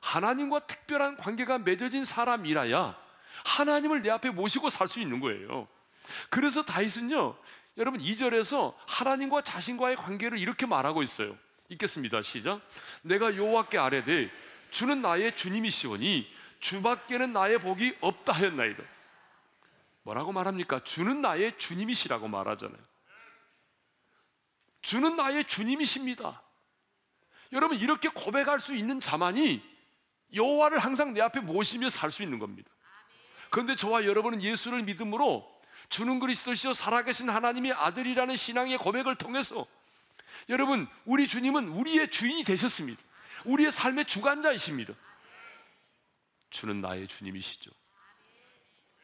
하나님과 0.00 0.60
특별한 0.60 1.16
관계가 1.16 1.58
맺어진 1.58 2.04
사람이라야 2.04 2.96
하나님을 3.44 4.02
내 4.02 4.10
앞에 4.10 4.30
모시고 4.30 4.70
살 4.70 4.88
수 4.88 5.00
있는 5.00 5.20
거예요. 5.20 5.68
그래서 6.30 6.64
다윗은요, 6.64 7.36
여러분 7.76 8.00
2절에서 8.00 8.74
하나님과 8.86 9.42
자신과의 9.42 9.96
관계를 9.96 10.38
이렇게 10.38 10.66
말하고 10.66 11.02
있어요. 11.02 11.36
읽겠습니다. 11.68 12.22
시작. 12.22 12.60
내가 13.02 13.36
여호와께 13.36 13.78
아뢰되 13.78 14.30
주는 14.70 15.02
나의 15.02 15.34
주님이시오니 15.36 16.28
주밖에는 16.60 17.32
나의 17.32 17.60
복이 17.60 17.98
없다 18.00 18.32
하였나이다. 18.32 18.82
뭐라고 20.02 20.32
말합니까? 20.32 20.82
주는 20.84 21.20
나의 21.20 21.58
주님이시라고 21.58 22.28
말하잖아요. 22.28 22.78
주는 24.80 25.16
나의 25.16 25.44
주님이십니다. 25.44 26.42
여러분 27.52 27.78
이렇게 27.78 28.08
고백할 28.08 28.60
수 28.60 28.74
있는 28.74 29.00
자만이 29.00 29.62
여호와를 30.34 30.78
항상 30.78 31.14
내 31.14 31.20
앞에 31.20 31.40
모시며 31.40 31.88
살 31.88 32.10
수 32.10 32.22
있는 32.22 32.38
겁니다. 32.38 32.70
그런데 33.50 33.76
저와 33.76 34.04
여러분은 34.04 34.42
예수를 34.42 34.82
믿음으로 34.82 35.46
주는 35.88 36.20
그리스도시요 36.20 36.74
살아계신 36.74 37.30
하나님의 37.30 37.72
아들이라는 37.72 38.36
신앙의 38.36 38.76
고백을 38.78 39.16
통해서 39.16 39.66
여러분 40.48 40.86
우리 41.06 41.26
주님은 41.26 41.68
우리의 41.68 42.10
주인이 42.10 42.44
되셨습니다. 42.44 43.00
우리의 43.44 43.72
삶의 43.72 44.06
주관자이십니다. 44.06 44.94
주는 46.50 46.80
나의 46.80 47.08
주님이시죠. 47.08 47.70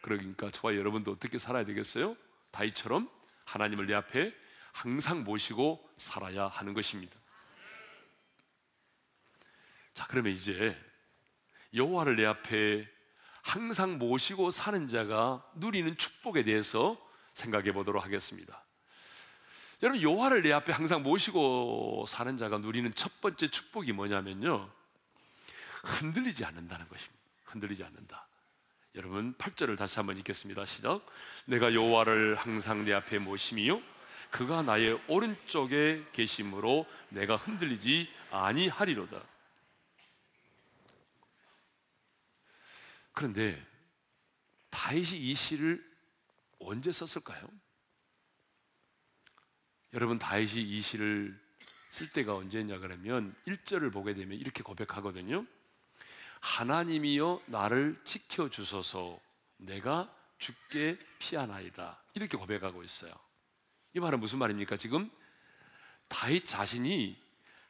그러니까 0.00 0.50
저와 0.50 0.76
여러분도 0.76 1.12
어떻게 1.12 1.38
살아야 1.38 1.64
되겠어요? 1.64 2.16
다이처럼 2.50 3.10
하나님을 3.44 3.86
내 3.86 3.94
앞에 3.94 4.34
항상 4.72 5.24
모시고 5.24 5.88
살아야 5.96 6.46
하는 6.46 6.74
것입니다. 6.74 7.16
자, 9.94 10.06
그러면 10.08 10.32
이제 10.32 10.76
여호와를 11.72 12.16
내 12.16 12.24
앞에 12.24 12.88
항상 13.42 13.98
모시고 13.98 14.50
사는 14.50 14.88
자가 14.88 15.48
누리는 15.54 15.96
축복에 15.96 16.44
대해서 16.44 17.00
생각해 17.34 17.72
보도록 17.72 18.04
하겠습니다. 18.04 18.64
여러분 19.82 20.00
여호와를 20.02 20.42
내 20.42 20.52
앞에 20.52 20.72
항상 20.72 21.02
모시고 21.02 22.04
사는 22.08 22.36
자가 22.36 22.58
누리는 22.58 22.94
첫 22.94 23.20
번째 23.20 23.48
축복이 23.48 23.92
뭐냐면요. 23.92 24.70
흔들리지 25.82 26.44
않는다는 26.44 26.88
것입니다. 26.88 27.22
흔들리지 27.44 27.84
않는다. 27.84 28.26
여러분 28.94 29.34
8절을 29.34 29.76
다시 29.76 29.96
한번 29.96 30.16
읽겠습니다. 30.18 30.64
시작. 30.64 31.04
내가 31.46 31.74
여호와를 31.74 32.36
항상 32.36 32.84
내 32.84 32.92
앞에 32.92 33.18
모심이요 33.18 33.82
그가 34.30 34.62
나의 34.62 35.00
오른쪽에 35.08 36.04
계심으로 36.12 36.86
내가 37.10 37.36
흔들리지 37.36 38.08
아니하리로다. 38.30 39.22
그런데 43.12 43.64
다윗이 44.70 45.20
이 45.20 45.34
시를 45.34 45.84
언제 46.58 46.90
썼을까요? 46.90 47.48
여러분 49.94 50.18
다윗이 50.18 50.60
이 50.60 50.80
시를 50.82 51.40
쓸 51.88 52.08
때가 52.10 52.34
언제냐 52.34 52.78
그러면 52.80 53.32
1절을 53.46 53.92
보게 53.92 54.12
되면 54.12 54.36
이렇게 54.36 54.64
고백하거든요. 54.64 55.46
하나님이여 56.40 57.42
나를 57.46 58.00
지켜 58.02 58.50
주소서 58.50 59.20
내가 59.56 60.12
죽게 60.38 60.98
피하나이다. 61.20 62.02
이렇게 62.14 62.36
고백하고 62.36 62.82
있어요. 62.82 63.14
이 63.92 64.00
말은 64.00 64.18
무슨 64.18 64.40
말입니까? 64.40 64.76
지금 64.78 65.08
다윗 66.08 66.48
자신이 66.48 67.16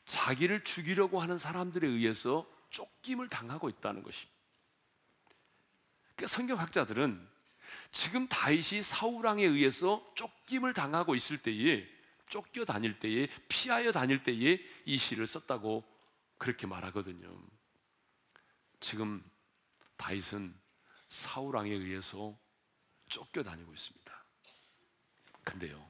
자기를 0.06 0.64
죽이려고 0.64 1.20
하는 1.20 1.38
사람들에 1.38 1.86
의해서 1.86 2.50
쫓김을 2.70 3.28
당하고 3.28 3.68
있다는 3.68 4.02
것입니다. 4.02 4.34
그러니까 6.16 6.34
성경학자들은 6.34 7.28
지금 7.92 8.26
다윗이 8.28 8.80
사울왕에 8.82 9.44
의해서 9.44 10.02
쫓김을 10.14 10.72
당하고 10.72 11.14
있을 11.14 11.36
때에 11.36 11.93
쫓겨 12.34 12.64
다닐 12.64 12.98
때에 12.98 13.28
피하여 13.48 13.92
다닐 13.92 14.24
때에 14.24 14.58
이 14.86 14.98
시를 14.98 15.28
썼다고 15.28 15.84
그렇게 16.36 16.66
말하거든요. 16.66 17.32
지금 18.80 19.22
다윗은 19.96 20.52
사울 21.08 21.54
왕에 21.54 21.70
의해서 21.70 22.36
쫓겨 23.08 23.44
다니고 23.44 23.72
있습니다. 23.72 24.24
근데요. 25.44 25.88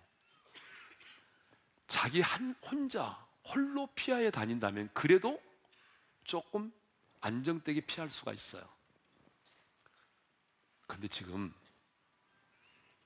자기 1.88 2.20
한 2.20 2.54
혼자 2.61 3.26
홀로 3.46 3.87
피하여 3.94 4.30
다닌다면 4.30 4.90
그래도 4.92 5.42
조금 6.24 6.70
안정되게 7.22 7.80
피할 7.87 8.11
수가 8.11 8.35
있어요. 8.35 8.68
근데 10.87 11.09
지금 11.09 11.54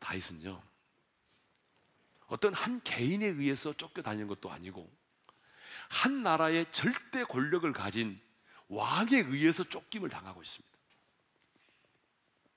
다윗은요. 0.01 0.61
어떤 2.29 2.55
한 2.55 2.81
개인에 2.83 3.27
의해서 3.27 3.73
쫓겨다니는 3.73 4.29
것도 4.29 4.51
아니고 4.51 4.91
한 5.89 6.23
나라의 6.23 6.67
절대 6.71 7.25
권력을 7.25 7.71
가진 7.73 8.21
왕에 8.69 9.19
의해서 9.19 9.65
쫓김을 9.65 10.11
당하고 10.11 10.43
있습니다. 10.43 10.79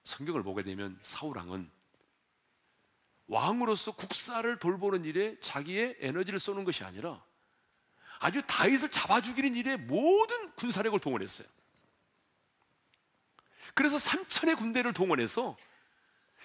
성경을 0.03 0.43
보게 0.43 0.63
되면 0.63 0.99
사울왕은 1.01 1.71
왕으로서 3.27 3.93
국사를 3.93 4.59
돌보는 4.59 5.05
일에 5.05 5.39
자기의 5.39 5.97
에너지를 5.99 6.37
쏘는 6.37 6.65
것이 6.65 6.83
아니라 6.83 7.23
아주 8.19 8.41
다윗을 8.45 8.91
잡아 8.91 9.21
죽이는 9.21 9.55
일에 9.55 9.77
모든 9.77 10.51
군사력을 10.55 10.99
동원했어요. 10.99 11.47
그래서 13.73 13.95
3천의 13.95 14.57
군대를 14.57 14.91
동원해서 14.91 15.55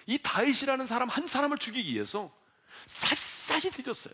이 0.05 0.17
다윗이라는 0.17 0.85
사람 0.85 1.09
한 1.09 1.27
사람을 1.27 1.57
죽이기 1.57 1.93
위해서 1.93 2.33
샅샅이 2.85 3.71
뒤졌어요. 3.71 4.13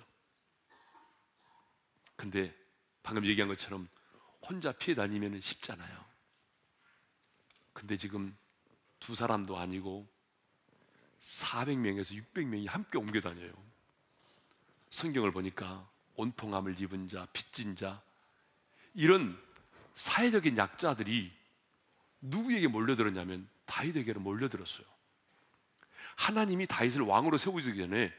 근데 2.16 2.56
방금 3.02 3.26
얘기한 3.26 3.50
것처럼 3.50 3.90
혼자 4.42 4.72
피해 4.72 4.96
다니면 4.96 5.40
쉽잖아요. 5.40 6.06
근데 7.74 7.98
지금 7.98 8.36
두 9.00 9.16
사람도 9.16 9.58
아니고 9.58 10.08
400명에서 11.22 12.12
600명이 12.34 12.68
함께 12.68 12.98
옮겨 12.98 13.20
다녀요. 13.20 13.52
성경을 14.90 15.32
보니까 15.32 15.90
온통함을 16.16 16.80
입은 16.80 17.08
자, 17.08 17.26
빚진 17.34 17.76
자, 17.76 18.02
이런 18.94 19.42
사회적인 19.96 20.58
약자들이 20.58 21.32
누구에게 22.22 22.68
몰려들었냐면 22.68 23.50
다윗에게로 23.66 24.22
몰려들었어요. 24.22 24.86
하나님이 26.16 26.68
다윗을 26.68 27.02
왕으로 27.02 27.38
세우기 27.38 27.76
전에 27.76 28.14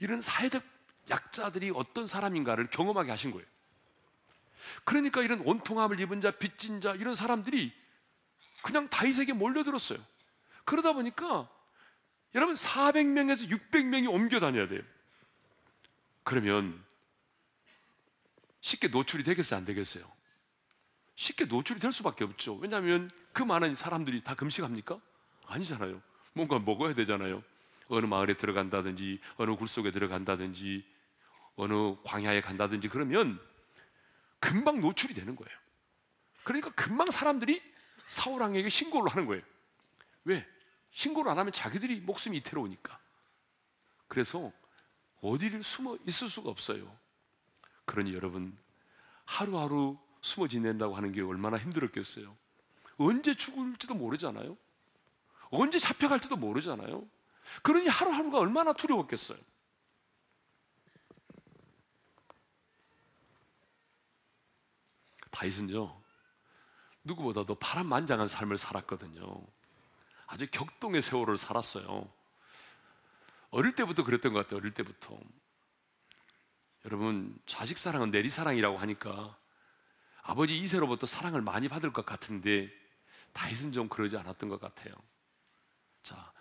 이런 0.00 0.20
사회적 0.20 0.62
약자들이 1.08 1.72
어떤 1.74 2.06
사람인가를 2.06 2.70
경험하게 2.70 3.10
하신 3.10 3.30
거예요. 3.30 3.46
그러니까 4.84 5.22
이런 5.22 5.40
온통함을 5.40 6.00
입은 6.00 6.20
자, 6.20 6.30
빚진 6.30 6.80
자 6.80 6.94
이런 6.94 7.14
사람들이 7.14 7.72
그냥 8.62 8.88
다윗에게 8.88 9.32
몰려들었어요. 9.32 9.98
그러다 10.64 10.92
보니까 10.92 11.48
여러분 12.34 12.54
400명에서 12.54 13.48
600명이 13.48 14.10
옮겨 14.10 14.38
다녀야 14.38 14.68
돼요. 14.68 14.82
그러면 16.22 16.84
쉽게 18.60 18.88
노출이 18.88 19.24
되겠어요, 19.24 19.58
안 19.58 19.64
되겠어요? 19.64 20.04
쉽게 21.16 21.46
노출이 21.46 21.80
될 21.80 21.92
수밖에 21.92 22.24
없죠. 22.24 22.54
왜냐하면 22.56 23.10
그 23.32 23.42
많은 23.42 23.74
사람들이 23.74 24.22
다 24.22 24.34
금식합니까? 24.34 25.00
아니잖아요. 25.46 26.00
뭔가 26.34 26.58
먹어야 26.58 26.94
되잖아요. 26.94 27.42
어느 27.90 28.06
마을에 28.06 28.34
들어간다든지 28.34 29.20
어느 29.36 29.56
굴속에 29.56 29.90
들어간다든지 29.90 30.84
어느 31.56 31.96
광야에 32.04 32.40
간다든지 32.40 32.88
그러면 32.88 33.38
금방 34.38 34.80
노출이 34.80 35.12
되는 35.12 35.36
거예요. 35.36 35.58
그러니까 36.44 36.70
금방 36.70 37.10
사람들이 37.10 37.60
사울 38.04 38.40
왕에게 38.40 38.68
신고를 38.68 39.12
하는 39.12 39.26
거예요. 39.26 39.42
왜? 40.24 40.46
신고를 40.92 41.30
안 41.30 41.38
하면 41.38 41.52
자기들이 41.52 42.00
목숨이 42.00 42.38
이태로우니까. 42.38 42.98
그래서 44.08 44.52
어디를 45.20 45.62
숨어 45.62 45.98
있을 46.06 46.28
수가 46.28 46.48
없어요. 46.48 46.96
그러니 47.84 48.14
여러분, 48.14 48.56
하루하루 49.24 49.98
숨어 50.22 50.48
지낸다고 50.48 50.96
하는 50.96 51.12
게 51.12 51.22
얼마나 51.22 51.58
힘들었겠어요. 51.58 52.36
언제 52.98 53.34
죽을지도 53.34 53.94
모르잖아요. 53.94 54.56
언제 55.50 55.78
잡혀갈지도 55.78 56.36
모르잖아요. 56.36 57.06
그러니 57.62 57.88
하루하루가 57.88 58.38
얼마나 58.38 58.72
두려웠겠어요. 58.72 59.38
다윗은요, 65.30 66.00
누구보다도 67.04 67.54
파란만장한 67.56 68.28
삶을 68.28 68.58
살았거든요. 68.58 69.46
아주 70.26 70.46
격동의 70.50 71.02
세월을 71.02 71.36
살았어요. 71.36 72.10
어릴 73.50 73.74
때부터 73.74 74.04
그랬던 74.04 74.32
것 74.32 74.40
같아요. 74.40 74.58
어릴 74.58 74.72
때부터. 74.74 75.18
여러분, 76.84 77.38
자식 77.46 77.78
사랑은 77.78 78.10
내리 78.10 78.30
사랑이라고 78.30 78.78
하니까 78.78 79.36
아버지 80.22 80.56
이세로부터 80.56 81.06
사랑을 81.06 81.40
많이 81.40 81.68
받을 81.68 81.92
것 81.92 82.06
같은데 82.06 82.70
다윗은 83.32 83.72
좀 83.72 83.88
그러지 83.88 84.16
않았던 84.16 84.48
것 84.48 84.60
같아요. 84.60 84.94
자, 86.02 86.32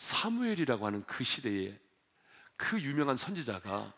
사무엘이라고 0.00 0.86
하는 0.86 1.04
그 1.04 1.22
시대에 1.22 1.78
그 2.56 2.80
유명한 2.80 3.18
선지자가 3.18 3.92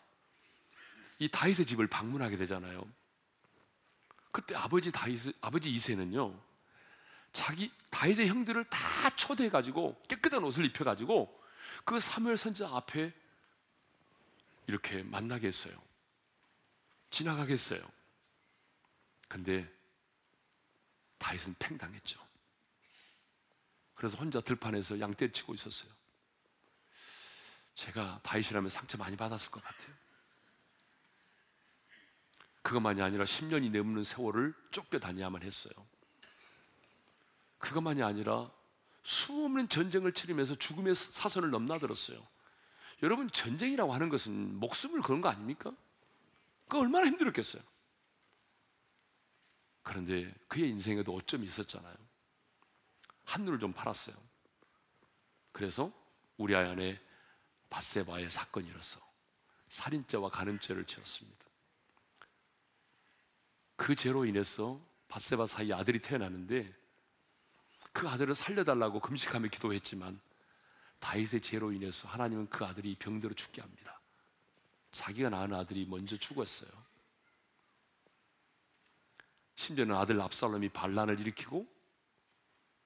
이 1.19 1.29
다윗의 1.29 1.65
집을 1.65 1.87
방문하게 1.87 2.35
되잖아요. 2.35 2.83
그때 4.33 4.53
아버지 4.53 4.91
다윗, 4.91 5.33
아버지 5.39 5.69
이세는요, 5.69 6.37
자기 7.31 7.71
다윗의 7.89 8.27
형들을 8.27 8.65
다 8.65 9.15
초대해 9.15 9.49
가지고 9.49 10.01
깨끗한 10.09 10.43
옷을 10.43 10.65
입혀 10.65 10.83
가지고 10.83 11.41
그 11.85 12.01
사무엘 12.01 12.35
선지자 12.35 12.67
앞에 12.67 13.13
이렇게. 14.67 15.03
지나가게 17.11 17.53
했어요. 17.53 17.81
근데 19.29 19.71
다윗은 21.17 21.55
팽당했죠. 21.59 22.19
그래서 24.03 24.17
혼자 24.17 24.41
들판에서 24.41 24.99
양떼 24.99 25.31
치고 25.31 25.53
있었어요. 25.55 25.89
제가 27.73 28.19
다윗이라면 28.21 28.69
상처 28.69 28.97
많이 28.97 29.15
받았을 29.15 29.49
것 29.49 29.63
같아요. 29.63 29.95
그것만이 32.63 33.01
아니라 33.01 33.23
10년이 33.23 33.71
넘는 33.71 34.03
세월을 34.03 34.53
쫓겨다녀야만 34.71 35.43
했어요. 35.43 35.71
그것만이 37.59 38.03
아니라 38.03 38.51
수없는 39.03 39.69
전쟁을 39.69 40.11
치르면서 40.11 40.55
죽음의 40.55 40.95
사선을 40.95 41.49
넘나들었어요. 41.51 42.27
여러분 43.03 43.31
전쟁이라고 43.31 43.93
하는 43.93 44.09
것은 44.09 44.59
목숨을 44.59 44.99
거는 44.99 45.21
거 45.21 45.29
아닙니까? 45.29 45.71
그 46.67 46.77
얼마나 46.77 47.07
힘들었겠어요. 47.07 47.63
그런데 49.81 50.35
그의 50.49 50.71
인생에도 50.71 51.15
어점이 51.15 51.47
있었잖아요. 51.47 52.12
한눈을 53.25 53.59
좀 53.59 53.73
팔았어요. 53.73 54.15
그래서 55.51 55.91
우리 56.37 56.55
아이 56.55 56.67
안에 56.67 56.99
바세바의 57.69 58.29
사건이 58.29 58.67
일어서 58.67 58.99
살인죄와 59.69 60.29
간음죄를 60.29 60.85
지었습니다. 60.85 61.45
그 63.75 63.95
죄로 63.95 64.25
인해서 64.25 64.79
바세바 65.07 65.47
사이 65.47 65.73
아들이 65.73 65.99
태어나는데 65.99 66.73
그 67.91 68.07
아들을 68.07 68.33
살려달라고 68.33 68.99
금식하며 68.99 69.49
기도했지만 69.49 70.19
다윗의 70.99 71.41
죄로 71.41 71.71
인해서 71.71 72.07
하나님은 72.07 72.49
그 72.49 72.65
아들이 72.65 72.95
병들어 72.95 73.33
죽게 73.33 73.61
합니다. 73.61 73.99
자기가 74.91 75.29
낳은 75.29 75.53
아들이 75.53 75.85
먼저 75.85 76.17
죽었어요. 76.17 76.69
심지어는 79.55 79.95
아들 79.95 80.19
압살롬이 80.21 80.69
반란을 80.69 81.19
일으키고 81.19 81.67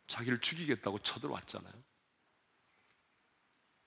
자기를 0.07 0.39
죽이겠다고 0.39 0.99
쳐들어왔잖아요. 0.99 1.73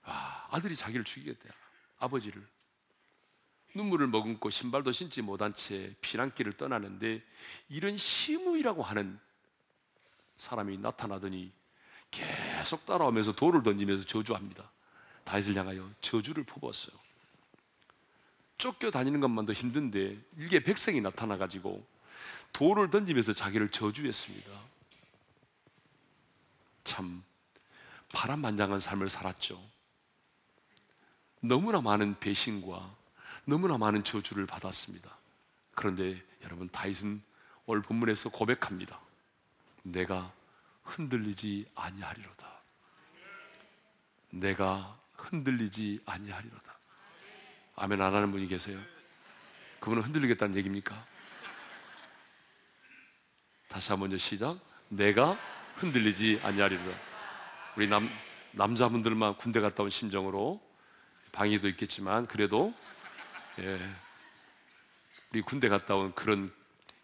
아, 0.02 0.48
아들이 0.50 0.76
자기를 0.76 1.04
죽이겠대요. 1.04 1.52
아버지를. 1.98 2.46
눈물을 3.74 4.08
머금고 4.08 4.50
신발도 4.50 4.92
신지 4.92 5.22
못한 5.22 5.54
채 5.54 5.94
피난길을 6.00 6.54
떠나는데 6.54 7.22
이런 7.68 7.96
시무이라고 7.96 8.82
하는 8.82 9.18
사람이 10.38 10.78
나타나더니 10.78 11.52
계속 12.10 12.84
따라오면서 12.86 13.32
돌을 13.36 13.62
던지면서 13.62 14.04
저주합니다. 14.04 14.70
다윗을 15.24 15.54
향하여 15.54 15.88
저주를 16.00 16.44
퍼부었어요. 16.44 16.98
쫓겨 18.58 18.90
다니는 18.90 19.20
것만도 19.20 19.52
힘든데 19.52 20.18
일개 20.36 20.60
백성이 20.60 21.00
나타나 21.00 21.36
가지고 21.38 21.86
돌을 22.52 22.90
던지면서 22.90 23.32
자기를 23.32 23.70
저주했습니다. 23.70 24.69
참 26.90 27.22
파란만장한 28.12 28.80
삶을 28.80 29.08
살았죠. 29.08 29.64
너무나 31.40 31.80
많은 31.80 32.18
배신과 32.18 32.96
너무나 33.44 33.78
많은 33.78 34.02
저주를 34.02 34.44
받았습니다. 34.46 35.16
그런데 35.76 36.20
여러분 36.42 36.68
다윗은 36.68 37.22
오늘 37.66 37.80
본문에서 37.82 38.30
고백합니다. 38.30 38.98
내가 39.84 40.32
흔들리지 40.82 41.70
아니하리로다. 41.76 42.60
내가 44.30 44.98
흔들리지 45.14 46.00
아니하리로다. 46.04 46.76
아멘 47.76 48.02
안 48.02 48.12
하는 48.16 48.32
분이 48.32 48.48
계세요? 48.48 48.80
그분은 49.78 50.02
흔들리겠다는 50.02 50.56
얘기입니까? 50.56 51.06
다시 53.68 53.92
한번 53.92 54.18
시작. 54.18 54.58
내가 54.88 55.38
흔들리지 55.80 56.40
아니하리로다. 56.42 56.98
우리 57.76 57.88
남 57.88 58.10
남자분들만 58.52 59.36
군대 59.36 59.60
갔다 59.60 59.82
온 59.82 59.90
심정으로 59.90 60.60
방해도 61.32 61.68
있겠지만 61.68 62.26
그래도 62.26 62.74
예, 63.58 63.78
우리 65.30 65.40
군대 65.40 65.68
갔다 65.68 65.94
온 65.94 66.14
그런 66.14 66.52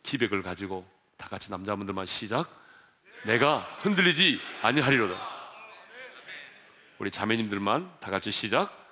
기백을 0.03 0.43
가지고 0.43 0.89
다 1.17 1.29
같이 1.29 1.51
남자분들만 1.51 2.07
시작. 2.07 2.49
내가 3.25 3.61
흔들리지 3.81 4.41
아니하리로다. 4.63 5.37
우리 6.99 7.11
자매님들만 7.11 8.01
다 8.01 8.11
같이 8.11 8.31
시작. 8.31 8.85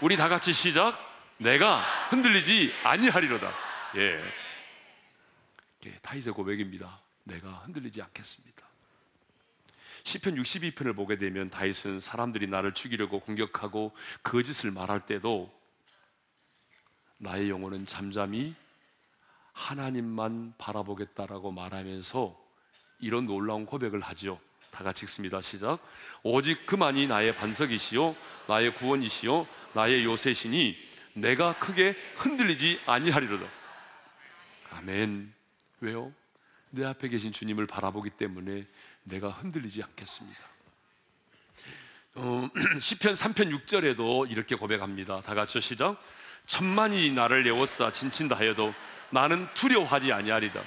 우리 0.00 0.16
다 0.16 0.28
같이 0.28 0.52
시작. 0.52 0.98
내가 1.38 1.80
흔들리지 2.10 2.74
아니하리로다. 2.84 3.52
예. 3.96 4.22
예 5.86 5.92
타이세 6.02 6.30
고백입니다. 6.30 7.03
내가 7.24 7.50
흔들리지 7.64 8.00
않겠습니다. 8.02 8.64
시편 10.04 10.34
62편을 10.36 10.94
보게 10.94 11.16
되면 11.16 11.48
다윗은 11.50 12.00
사람들이 12.00 12.46
나를 12.46 12.74
죽이려고 12.74 13.20
공격하고 13.20 13.92
거짓을 14.22 14.70
말할 14.70 15.06
때도 15.06 15.52
나의 17.16 17.48
영혼은 17.48 17.86
잠잠히 17.86 18.54
하나님만 19.52 20.54
바라보겠다라고 20.58 21.52
말하면서 21.52 22.38
이런 23.00 23.26
놀라운 23.26 23.64
고백을 23.64 24.00
하지요. 24.00 24.38
다 24.70 24.84
같이 24.84 25.04
읽습니다. 25.04 25.40
시작. 25.40 25.78
오직 26.22 26.66
그만이 26.66 27.06
나의 27.06 27.34
반석이시요 27.34 28.14
나의 28.48 28.74
구원이시요 28.74 29.46
나의 29.72 30.04
요새시니 30.04 30.76
내가 31.14 31.58
크게 31.58 31.96
흔들리지 32.16 32.80
아니하리로다. 32.84 33.46
아멘. 34.72 35.32
왜요? 35.80 36.12
내 36.74 36.84
앞에 36.84 37.08
계신 37.08 37.32
주님을 37.32 37.66
바라보기 37.66 38.10
때문에 38.10 38.66
내가 39.04 39.28
흔들리지 39.28 39.82
않겠습니다. 39.82 40.40
어, 42.16 42.48
시편 42.80 43.14
3편 43.14 43.64
6절에도 43.64 44.30
이렇게 44.30 44.56
고백합니다. 44.56 45.20
다 45.22 45.34
같이 45.34 45.60
시작. 45.60 46.02
천만이 46.46 47.12
나를 47.12 47.46
예워싸 47.46 47.92
진친다 47.92 48.36
하여도 48.36 48.74
나는 49.10 49.48
두려워하지 49.54 50.12
아니하리다. 50.12 50.62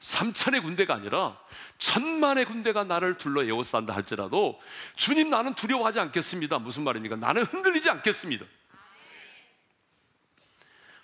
삼천의 0.00 0.62
군대가 0.62 0.94
아니라 0.94 1.38
천만의 1.76 2.46
군대가 2.46 2.84
나를 2.84 3.18
둘러 3.18 3.44
에워싼다 3.44 3.94
할지라도 3.94 4.58
주님 4.96 5.28
나는 5.28 5.52
두려워하지 5.52 6.00
않겠습니다. 6.00 6.58
무슨 6.58 6.84
말입니까? 6.84 7.16
나는 7.16 7.44
흔들리지 7.44 7.90
않겠습니다. 7.90 8.46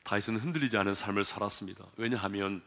다윗은 0.03 0.39
흔들리지 0.39 0.79
않은 0.79 0.95
삶을 0.95 1.25
살았습니다. 1.25 1.85
왜냐하면 1.97 2.63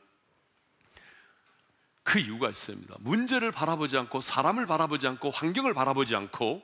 그 2.09 2.17
이유가 2.17 2.49
있습니다. 2.49 2.95
문제를 3.01 3.51
바라보지 3.51 3.95
않고 3.95 4.19
사람을 4.19 4.65
바라보지 4.65 5.05
않고 5.05 5.29
환경을 5.29 5.75
바라보지 5.75 6.15
않고 6.15 6.63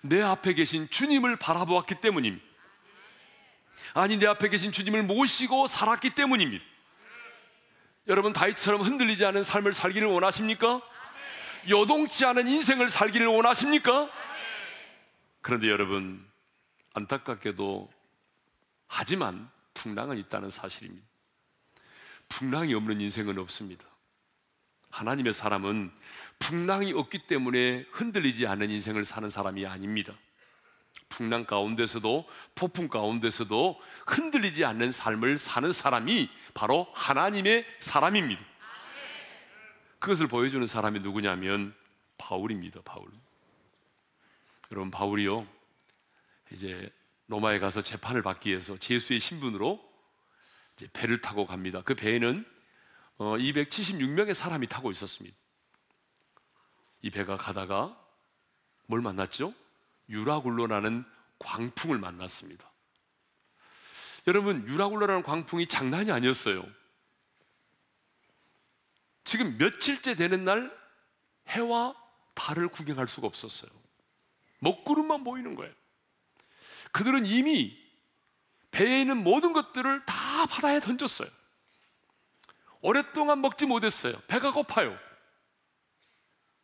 내 0.00 0.22
앞에 0.22 0.54
계신 0.54 0.88
주님을 0.88 1.36
바라보았기 1.36 1.96
때문입니다. 1.96 2.42
아니 3.92 4.16
내 4.16 4.26
앞에 4.26 4.48
계신 4.48 4.72
주님을 4.72 5.02
모시고 5.02 5.66
살았기 5.66 6.14
때문입니다. 6.14 6.64
여러분 8.06 8.32
다윗처럼 8.32 8.80
흔들리지 8.80 9.26
않은 9.26 9.44
삶을 9.44 9.74
살기를 9.74 10.08
원하십니까? 10.08 10.80
여동치 11.68 12.24
않은 12.24 12.48
인생을 12.48 12.88
살기를 12.88 13.26
원하십니까? 13.26 14.08
그런데 15.42 15.68
여러분 15.68 16.26
안타깝게도 16.94 17.92
하지만 18.86 19.50
풍랑은 19.74 20.16
있다는 20.16 20.48
사실입니다. 20.48 21.06
풍랑이 22.30 22.72
없는 22.72 23.02
인생은 23.02 23.38
없습니다. 23.38 23.87
하나님의 24.90 25.32
사람은 25.32 25.90
풍랑이 26.38 26.92
없기 26.92 27.26
때문에 27.26 27.84
흔들리지 27.90 28.46
않는 28.46 28.70
인생을 28.70 29.04
사는 29.04 29.28
사람이 29.28 29.66
아닙니다. 29.66 30.14
풍랑 31.08 31.46
가운데서도 31.46 32.28
폭풍 32.54 32.88
가운데서도 32.88 33.80
흔들리지 34.06 34.64
않는 34.64 34.92
삶을 34.92 35.38
사는 35.38 35.72
사람이 35.72 36.28
바로 36.54 36.88
하나님의 36.92 37.64
사람입니다. 37.80 38.42
그것을 39.98 40.28
보여주는 40.28 40.64
사람이 40.66 41.00
누구냐면 41.00 41.74
바울입니다. 42.18 42.80
바울. 42.84 43.08
여러분 44.70 44.90
바울이요 44.90 45.46
이제 46.52 46.90
로마에 47.26 47.58
가서 47.58 47.82
재판을 47.82 48.22
받기 48.22 48.50
위해서 48.50 48.76
제수의 48.78 49.20
신분으로 49.20 49.80
배를 50.92 51.20
타고 51.20 51.46
갑니다. 51.46 51.82
그 51.84 51.94
배에는 51.94 52.44
276명의 53.18 54.30
어, 54.30 54.34
사람이 54.34 54.68
타고 54.68 54.90
있었습니다. 54.90 55.36
이 57.02 57.10
배가 57.10 57.36
가다가 57.36 57.98
뭘 58.86 59.00
만났죠? 59.00 59.54
유라굴로라는 60.08 61.04
광풍을 61.38 61.98
만났습니다. 61.98 62.70
여러분, 64.26 64.66
유라굴로라는 64.66 65.22
광풍이 65.22 65.66
장난이 65.66 66.10
아니었어요. 66.10 66.64
지금 69.24 69.58
며칠째 69.58 70.14
되는 70.14 70.44
날 70.44 70.76
해와 71.48 71.94
달을 72.34 72.68
구경할 72.68 73.08
수가 73.08 73.26
없었어요. 73.26 73.70
먹구름만 74.60 75.24
보이는 75.24 75.54
거예요. 75.54 75.72
그들은 76.92 77.26
이미 77.26 77.76
배에 78.70 79.00
있는 79.00 79.22
모든 79.22 79.52
것들을 79.52 80.04
다 80.06 80.46
바다에 80.46 80.80
던졌어요. 80.80 81.28
오랫동안 82.80 83.40
먹지 83.40 83.66
못했어요. 83.66 84.20
배가 84.26 84.52
고파요. 84.52 84.96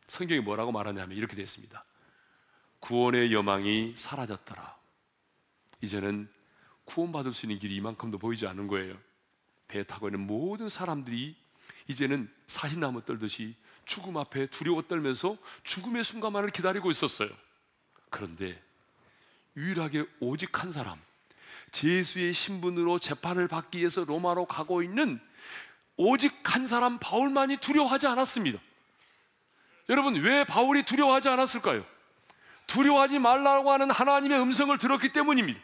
성경이 0.08 0.40
뭐라고 0.40 0.72
말하냐면 0.72 1.16
이렇게 1.16 1.34
되어 1.34 1.44
있습니다. 1.44 1.84
구원의 2.80 3.32
여망이 3.32 3.94
사라졌더라. 3.96 4.76
이제는 5.80 6.28
구원받을 6.84 7.32
수 7.32 7.46
있는 7.46 7.58
길이 7.58 7.76
이만큼도 7.76 8.18
보이지 8.18 8.46
않은 8.46 8.68
거예요. 8.68 8.96
배에 9.68 9.82
타고 9.84 10.08
있는 10.08 10.20
모든 10.20 10.68
사람들이 10.68 11.36
이제는 11.88 12.30
사신나무 12.46 13.04
떨듯이 13.04 13.56
죽음 13.84 14.16
앞에 14.16 14.46
두려워 14.46 14.82
떨면서 14.82 15.36
죽음의 15.62 16.04
순간만을 16.04 16.50
기다리고 16.50 16.90
있었어요. 16.90 17.30
그런데 18.10 18.62
유일하게 19.56 20.04
오직 20.20 20.62
한 20.62 20.72
사람, 20.72 21.00
제수의 21.72 22.32
신분으로 22.32 22.98
재판을 22.98 23.48
받기 23.48 23.78
위해서 23.78 24.04
로마로 24.04 24.46
가고 24.46 24.82
있는 24.82 25.20
오직 25.96 26.32
한 26.44 26.66
사람 26.66 26.98
바울만이 26.98 27.58
두려워하지 27.58 28.06
않았습니다. 28.06 28.58
여러분, 29.88 30.14
왜 30.16 30.44
바울이 30.44 30.84
두려워하지 30.84 31.28
않았을까요? 31.28 31.84
두려워하지 32.66 33.18
말라고 33.18 33.70
하는 33.70 33.90
하나님의 33.90 34.40
음성을 34.40 34.76
들었기 34.78 35.10
때문입니다. 35.10 35.60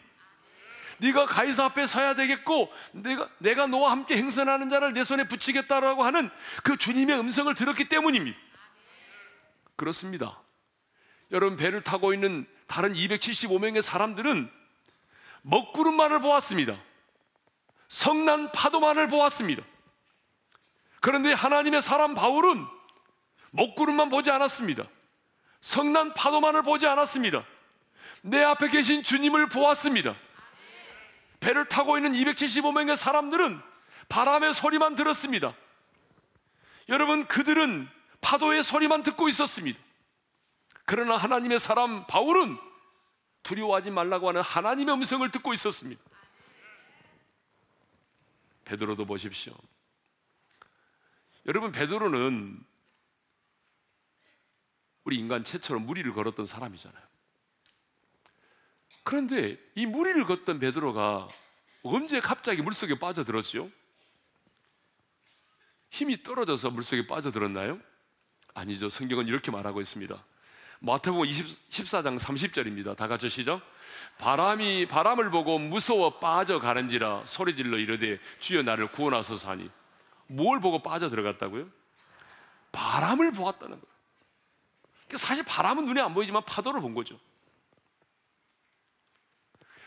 네가 0.99 1.27
가이사 1.27 1.65
앞에 1.65 1.87
서야 1.87 2.15
되겠고 2.15 2.71
내가 2.93 3.29
내가 3.39 3.67
너와 3.67 3.91
함께 3.91 4.17
행선하는 4.17 4.69
자를 4.69 4.93
내 4.93 5.03
손에 5.03 5.25
붙이겠다라고 5.25 6.05
하는 6.05 6.31
그 6.63 6.77
주님의 6.77 7.19
음성을 7.19 7.53
들었기 7.55 7.89
때문입니다. 7.89 8.39
그렇습니다. 9.77 10.39
여러분 11.31 11.57
배를 11.57 11.83
타고 11.83 12.13
있는 12.13 12.47
다른 12.67 12.93
275명의 12.93 13.81
사람들은 13.81 14.51
먹구름만을 15.43 16.21
보았습니다. 16.21 16.77
성난 17.89 18.53
파도만을 18.53 19.09
보았습니다. 19.09 19.63
그런데 21.01 21.33
하나님의 21.33 21.83
사람 21.83 22.15
바울은 22.15 22.67
먹구름만 23.51 24.11
보지 24.11 24.31
않았습니다. 24.31 24.85
성난 25.61 26.15
파도만을 26.15 26.63
보지 26.63 26.87
않았습니다. 26.87 27.45
내 28.23 28.43
앞에 28.43 28.69
계신 28.69 29.03
주님을 29.03 29.49
보았습니다. 29.49 30.15
배를 31.41 31.69
타고 31.69 31.97
있는 31.97 32.13
275명의 32.13 32.97
사람들은 32.97 33.61
바람의 34.09 34.55
소리만 34.55 34.95
들었습니다. 34.95 35.55
여러분, 36.89 37.27
그들은 37.27 37.89
파도의 38.21 38.63
소리만 38.63 39.03
듣고 39.03 39.29
있었습니다. 39.29 39.79
그러나 40.85 41.17
하나님의 41.17 41.61
사람 41.61 42.07
바울은 42.07 42.59
두려워하지 43.43 43.91
말라고 43.91 44.29
하는 44.29 44.43
하나님의 44.43 44.95
음성을 44.97 45.31
듣고 45.31 45.55
있었습니다. 45.55 46.03
베드로도 48.65 49.07
보십시오. 49.07 49.55
여러분, 51.47 51.73
베드로는 51.73 52.63
우리 55.05 55.17
인간 55.17 55.45
최초로 55.45 55.81
무리를 55.81 56.13
걸었던 56.13 56.47
사람이잖아요. 56.47 57.03
그런데 59.03 59.59
이 59.75 59.87
무리를 59.87 60.23
걷던 60.25 60.61
베드로가 60.61 61.29
언제 61.83 62.21
갑자기 62.21 62.63
물속에 62.63 62.99
빠져들었죠? 62.99 63.71
힘이 65.91 66.23
떨어져서 66.23 66.71
물속에 66.71 67.07
빠져들었나요? 67.07 67.81
아니죠. 68.55 68.89
성경은 68.89 69.27
이렇게 69.27 69.51
말하고 69.51 69.81
있습니다. 69.81 70.25
마태복음 70.81 71.27
14장 71.27 72.19
30절입니다. 72.19 72.97
다 72.97 73.09
같이 73.09 73.29
시작. 73.29 73.61
바람이 74.19 74.87
바람을 74.87 75.31
보고 75.31 75.59
무서워 75.59 76.19
빠져가는지라 76.19 77.25
소리질러 77.27 77.79
이르되 77.79 78.19
주여 78.41 78.63
나를 78.63 78.91
구원하소서 78.93 79.51
하니 79.51 79.71
뭘 80.31 80.61
보고 80.61 80.83
빠져 80.83 81.11
들어갔다고요? 81.11 81.69
바람을 82.73 83.33
보았다는 83.33 83.81
거예요. 83.81 83.95
그러니까 85.07 85.19
사실 85.19 85.45
바람은 85.45 85.87
눈에 85.87 86.01
안 86.01 86.15
보이지만 86.15 86.45
파도를 86.45 86.81
본 86.81 86.95
거죠. 86.95 87.19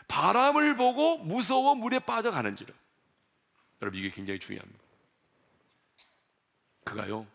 바람을 0.06 0.76
보고 0.76 1.16
무서워 1.18 1.74
물에 1.74 1.98
빠져가는지라. 1.98 2.74
여러분 3.80 3.98
이게 3.98 4.10
굉장히 4.10 4.38
중요합니다. 4.38 4.84
그가요 6.84 7.26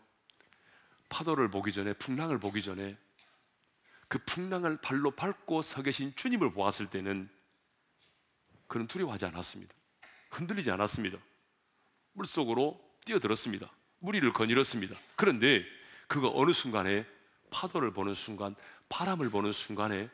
파도를 1.08 1.50
보기 1.50 1.72
전에 1.72 1.92
풍랑을 1.94 2.38
보기 2.38 2.62
전에 2.62 2.96
그 4.06 4.18
풍랑을 4.18 4.80
발로 4.80 5.10
밟고 5.10 5.62
서 5.62 5.82
계신 5.82 6.14
주님을 6.14 6.52
보았을 6.52 6.88
때는 6.88 7.28
그는 8.68 8.86
두려워하지 8.86 9.26
않았습니다. 9.26 9.74
흔들리지 10.30 10.70
않았습니다. 10.70 11.18
물속으로 12.12 12.89
뛰어들었습니다. 13.10 13.70
무리를 13.98 14.32
거닐었습니다. 14.32 14.96
그런데 15.16 15.64
그가 16.06 16.30
어느 16.32 16.52
순간에 16.52 17.04
파도를 17.50 17.92
보는 17.92 18.14
순간, 18.14 18.54
바람을 18.88 19.30
보는 19.30 19.52
순간에 19.52 20.08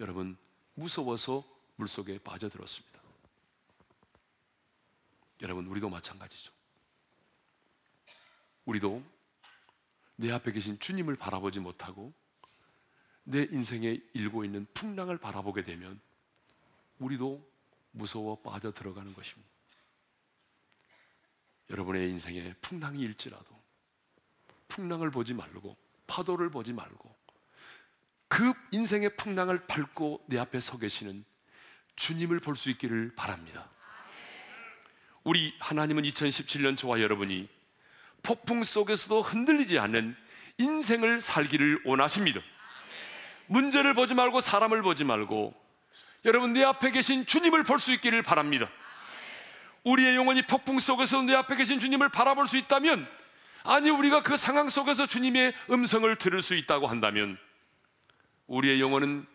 여러분 0.00 0.36
무서워서 0.74 1.44
물속에 1.76 2.18
빠져들었습니다. 2.18 3.00
여러분 5.42 5.66
우리도 5.66 5.88
마찬가지죠. 5.88 6.52
우리도 8.66 9.02
내 10.16 10.30
앞에 10.32 10.52
계신 10.52 10.78
주님을 10.78 11.16
바라보지 11.16 11.60
못하고 11.60 12.12
내 13.24 13.42
인생에 13.42 14.00
일고 14.12 14.44
있는 14.44 14.66
풍랑을 14.74 15.18
바라보게 15.18 15.62
되면 15.62 16.00
우리도 16.98 17.46
무서워 17.92 18.40
빠져 18.40 18.72
들어가는 18.72 19.12
것입니다. 19.14 19.55
여러분의 21.70 22.08
인생에 22.10 22.54
풍랑이 22.60 23.00
일지라도 23.00 23.44
풍랑을 24.68 25.10
보지 25.10 25.34
말고 25.34 25.76
파도를 26.06 26.50
보지 26.50 26.72
말고 26.72 27.14
그 28.28 28.52
인생의 28.72 29.16
풍랑을 29.16 29.66
밟고 29.66 30.24
내 30.28 30.38
앞에 30.38 30.60
서 30.60 30.78
계시는 30.78 31.24
주님을 31.96 32.40
볼 32.40 32.56
수 32.56 32.70
있기를 32.70 33.12
바랍니다. 33.16 33.68
우리 35.24 35.54
하나님은 35.60 36.02
2017년 36.04 36.76
저와 36.76 37.00
여러분이 37.00 37.48
폭풍 38.22 38.64
속에서도 38.64 39.22
흔들리지 39.22 39.78
않는 39.78 40.16
인생을 40.58 41.20
살기를 41.20 41.82
원하십니다. 41.84 42.40
문제를 43.46 43.94
보지 43.94 44.14
말고 44.14 44.40
사람을 44.40 44.82
보지 44.82 45.04
말고 45.04 45.54
여러분 46.24 46.52
내 46.52 46.64
앞에 46.64 46.90
계신 46.90 47.24
주님을 47.26 47.62
볼 47.64 47.78
수 47.78 47.92
있기를 47.92 48.22
바랍니다. 48.22 48.68
우리의 49.86 50.16
영혼이 50.16 50.42
폭풍 50.42 50.80
속에서 50.80 51.22
내 51.22 51.32
앞에 51.34 51.54
계신 51.54 51.78
주님을 51.78 52.08
바라볼 52.08 52.48
수 52.48 52.56
있다면 52.58 53.08
아니 53.62 53.88
우리가 53.88 54.20
그 54.20 54.36
상황 54.36 54.68
속에서 54.68 55.06
주님의 55.06 55.54
음성을 55.70 56.16
들을 56.16 56.42
수 56.42 56.54
있다고 56.54 56.88
한다면 56.88 57.38
우리의 58.48 58.80
영혼은 58.80 59.26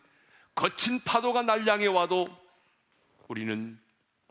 거친 0.53 0.99
파도가 1.05 1.43
날 1.43 1.65
향해 1.67 1.87
와도 1.87 2.27
우리는 3.29 3.79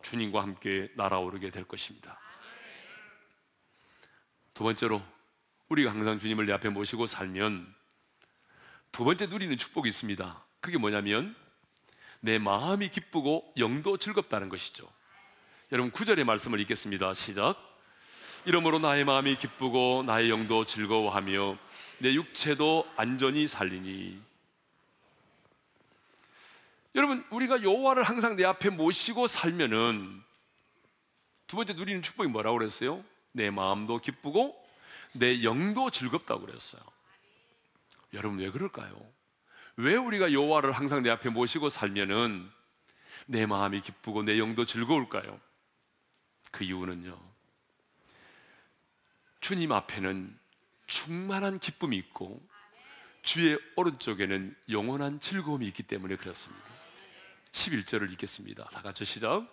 주님과 0.03 0.43
함께 0.43 0.91
날아오르게 0.95 1.51
될 1.51 1.65
것입니다. 1.65 2.19
두 4.53 4.63
번째로 4.63 5.03
우리가 5.71 5.91
항상 5.91 6.19
주님을 6.19 6.45
내 6.45 6.53
앞에 6.53 6.69
모시고 6.69 7.07
살면 7.07 7.75
두 8.93 9.05
번째 9.05 9.27
누리는 9.27 9.57
축복이 9.57 9.89
있습니다. 9.89 10.45
그게 10.61 10.77
뭐냐면 10.77 11.35
내 12.21 12.39
마음이 12.39 12.91
기쁘고 12.91 13.55
영도 13.57 13.97
즐겁다는 13.97 14.51
것이죠. 14.51 15.00
여러분 15.73 15.93
구절의 15.93 16.25
말씀을 16.25 16.59
읽겠습니다. 16.61 17.15
시작. 17.15 17.55
이러므로 18.45 18.81
나의 18.81 19.05
마음이 19.05 19.37
기쁘고 19.37 20.03
나의 20.05 20.29
영도 20.29 20.65
즐거워하며 20.65 21.59
내 21.99 22.13
육체도 22.15 22.91
안전히 22.97 23.47
살리니 23.47 24.21
여러분 26.97 27.25
우리가 27.31 27.63
여호와를 27.63 28.03
항상 28.03 28.35
내 28.35 28.45
앞에 28.45 28.71
모시고 28.71 29.29
살면은 29.29 30.21
두 31.47 31.55
번째 31.55 31.75
누리는 31.75 32.03
축복이 32.03 32.29
뭐라고 32.31 32.59
그랬어요? 32.59 33.05
내 33.31 33.51
마음도 33.51 33.99
기쁘고 33.99 34.61
내 35.15 35.45
영도 35.45 35.91
즐겁다고 35.91 36.47
그랬어요. 36.47 36.83
여러분 38.13 38.41
왜 38.41 38.51
그럴까요? 38.51 39.01
왜 39.77 39.95
우리가 39.95 40.33
여호와를 40.33 40.73
항상 40.73 41.05
내 41.05 41.11
앞에 41.11 41.29
모시고 41.29 41.69
살면은 41.69 42.51
내 43.27 43.47
마음이 43.47 43.81
기쁘고 43.83 44.25
내 44.25 44.37
영도 44.37 44.67
즐거울까요? 44.67 45.50
그 46.51 46.65
이유는요. 46.65 47.19
주님 49.41 49.73
앞에는 49.73 50.39
충만한 50.87 51.59
기쁨이 51.59 51.97
있고 51.97 52.41
주의 53.23 53.59
오른쪽에는 53.77 54.57
영원한 54.71 55.21
즐거움이 55.21 55.67
있기 55.69 55.83
때문에 55.83 56.17
그렇습니다. 56.17 56.65
11절을 57.53 58.13
읽겠습니다. 58.13 58.65
다 58.65 58.83
같이 58.83 59.05
시작. 59.05 59.47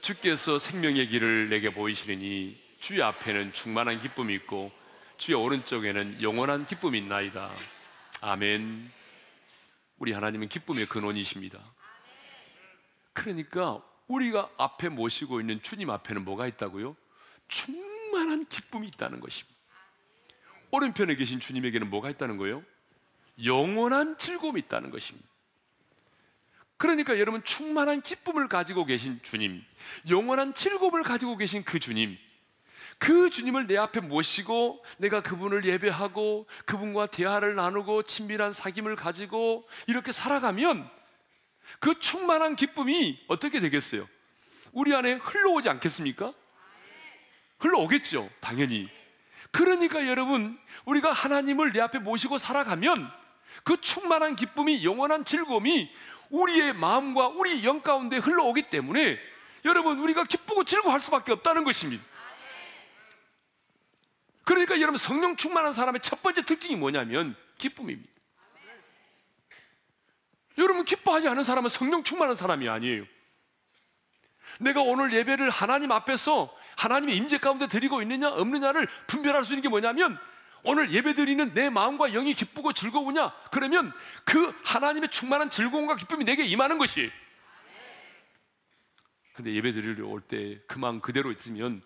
주께서 0.00 0.58
생명의 0.58 1.08
길을 1.08 1.48
내게 1.48 1.72
보이시니 1.72 2.62
주의 2.80 3.02
앞에는 3.02 3.52
충만한 3.52 4.00
기쁨이 4.00 4.34
있고 4.34 4.72
주의 5.18 5.36
오른쪽에는 5.36 6.22
영원한 6.22 6.66
기쁨이 6.66 6.98
있나이다. 6.98 7.50
아멘. 8.20 8.90
우리 9.98 10.12
하나님은 10.12 10.48
기쁨의 10.48 10.86
근원이십니다. 10.86 11.58
그러니까 13.12 13.82
우리가 14.08 14.50
앞에 14.56 14.88
모시고 14.88 15.40
있는 15.40 15.62
주님 15.62 15.90
앞에는 15.90 16.24
뭐가 16.24 16.46
있다고요? 16.46 16.96
충만한 17.48 18.46
기쁨이 18.46 18.88
있다는 18.88 19.20
것입니다. 19.20 19.56
오른편에 20.70 21.14
계신 21.16 21.40
주님에게는 21.40 21.90
뭐가 21.90 22.10
있다는 22.10 22.36
거예요? 22.36 22.62
영원한 23.44 24.18
즐거움이 24.18 24.60
있다는 24.60 24.90
것입니다. 24.90 25.28
그러니까 26.76 27.18
여러분 27.18 27.42
충만한 27.42 28.02
기쁨을 28.02 28.48
가지고 28.48 28.84
계신 28.84 29.18
주님, 29.22 29.64
영원한 30.10 30.54
즐거움을 30.54 31.02
가지고 31.02 31.36
계신 31.36 31.64
그 31.64 31.78
주님, 31.78 32.18
그 32.98 33.30
주님을 33.30 33.66
내 33.66 33.76
앞에 33.76 34.00
모시고 34.00 34.84
내가 34.98 35.22
그분을 35.22 35.64
예배하고 35.64 36.46
그분과 36.66 37.06
대화를 37.06 37.54
나누고 37.54 38.04
친밀한 38.04 38.52
사귐을 38.52 38.96
가지고 38.96 39.66
이렇게 39.86 40.12
살아가면 40.12 40.88
그 41.78 41.98
충만한 41.98 42.56
기쁨이 42.56 43.18
어떻게 43.28 43.60
되겠어요? 43.60 44.08
우리 44.72 44.94
안에 44.94 45.14
흘러오지 45.14 45.68
않겠습니까? 45.68 46.32
흘러오겠죠, 47.58 48.30
당연히. 48.40 48.88
그러니까 49.50 50.06
여러분, 50.06 50.58
우리가 50.84 51.12
하나님을 51.12 51.72
내 51.72 51.80
앞에 51.80 51.98
모시고 51.98 52.38
살아가면 52.38 52.94
그 53.64 53.80
충만한 53.80 54.36
기쁨이 54.36 54.84
영원한 54.84 55.24
즐거움이 55.24 55.90
우리의 56.30 56.74
마음과 56.74 57.28
우리 57.28 57.64
영 57.64 57.80
가운데 57.80 58.18
흘러오기 58.18 58.70
때문에 58.70 59.18
여러분, 59.64 59.98
우리가 59.98 60.24
기쁘고 60.24 60.64
즐거워할 60.64 61.00
수밖에 61.00 61.32
없다는 61.32 61.64
것입니다. 61.64 62.04
그러니까 64.46 64.80
여러분 64.80 64.96
성령 64.96 65.34
충만한 65.34 65.72
사람의 65.72 66.00
첫 66.02 66.22
번째 66.22 66.42
특징이 66.42 66.76
뭐냐면 66.76 67.34
기쁨입니다. 67.58 68.15
여러분 70.58 70.84
기뻐하지 70.84 71.28
않은 71.28 71.44
사람은 71.44 71.68
성령 71.68 72.02
충만한 72.02 72.36
사람이 72.36 72.68
아니에요. 72.68 73.04
내가 74.60 74.80
오늘 74.80 75.12
예배를 75.12 75.50
하나님 75.50 75.92
앞에서 75.92 76.54
하나님의 76.76 77.16
임재 77.16 77.38
가운데 77.38 77.66
드리고 77.66 78.00
있느냐 78.02 78.30
없느냐를 78.30 78.86
분별할 79.06 79.44
수 79.44 79.52
있는 79.52 79.62
게 79.62 79.68
뭐냐면 79.68 80.18
오늘 80.62 80.90
예배 80.92 81.14
드리는 81.14 81.52
내 81.54 81.68
마음과 81.70 82.08
영이 82.10 82.34
기쁘고 82.34 82.72
즐거우냐 82.72 83.32
그러면 83.50 83.92
그 84.24 84.54
하나님의 84.64 85.10
충만한 85.10 85.50
즐거움과 85.50 85.96
기쁨이 85.96 86.24
내게 86.24 86.44
임하는 86.44 86.78
것이 86.78 87.10
근데 89.34 89.52
예배 89.52 89.72
드리러 89.72 90.06
올 90.08 90.22
때 90.22 90.58
그 90.66 90.78
마음 90.78 91.00
그대로 91.00 91.30
있으면 91.30 91.82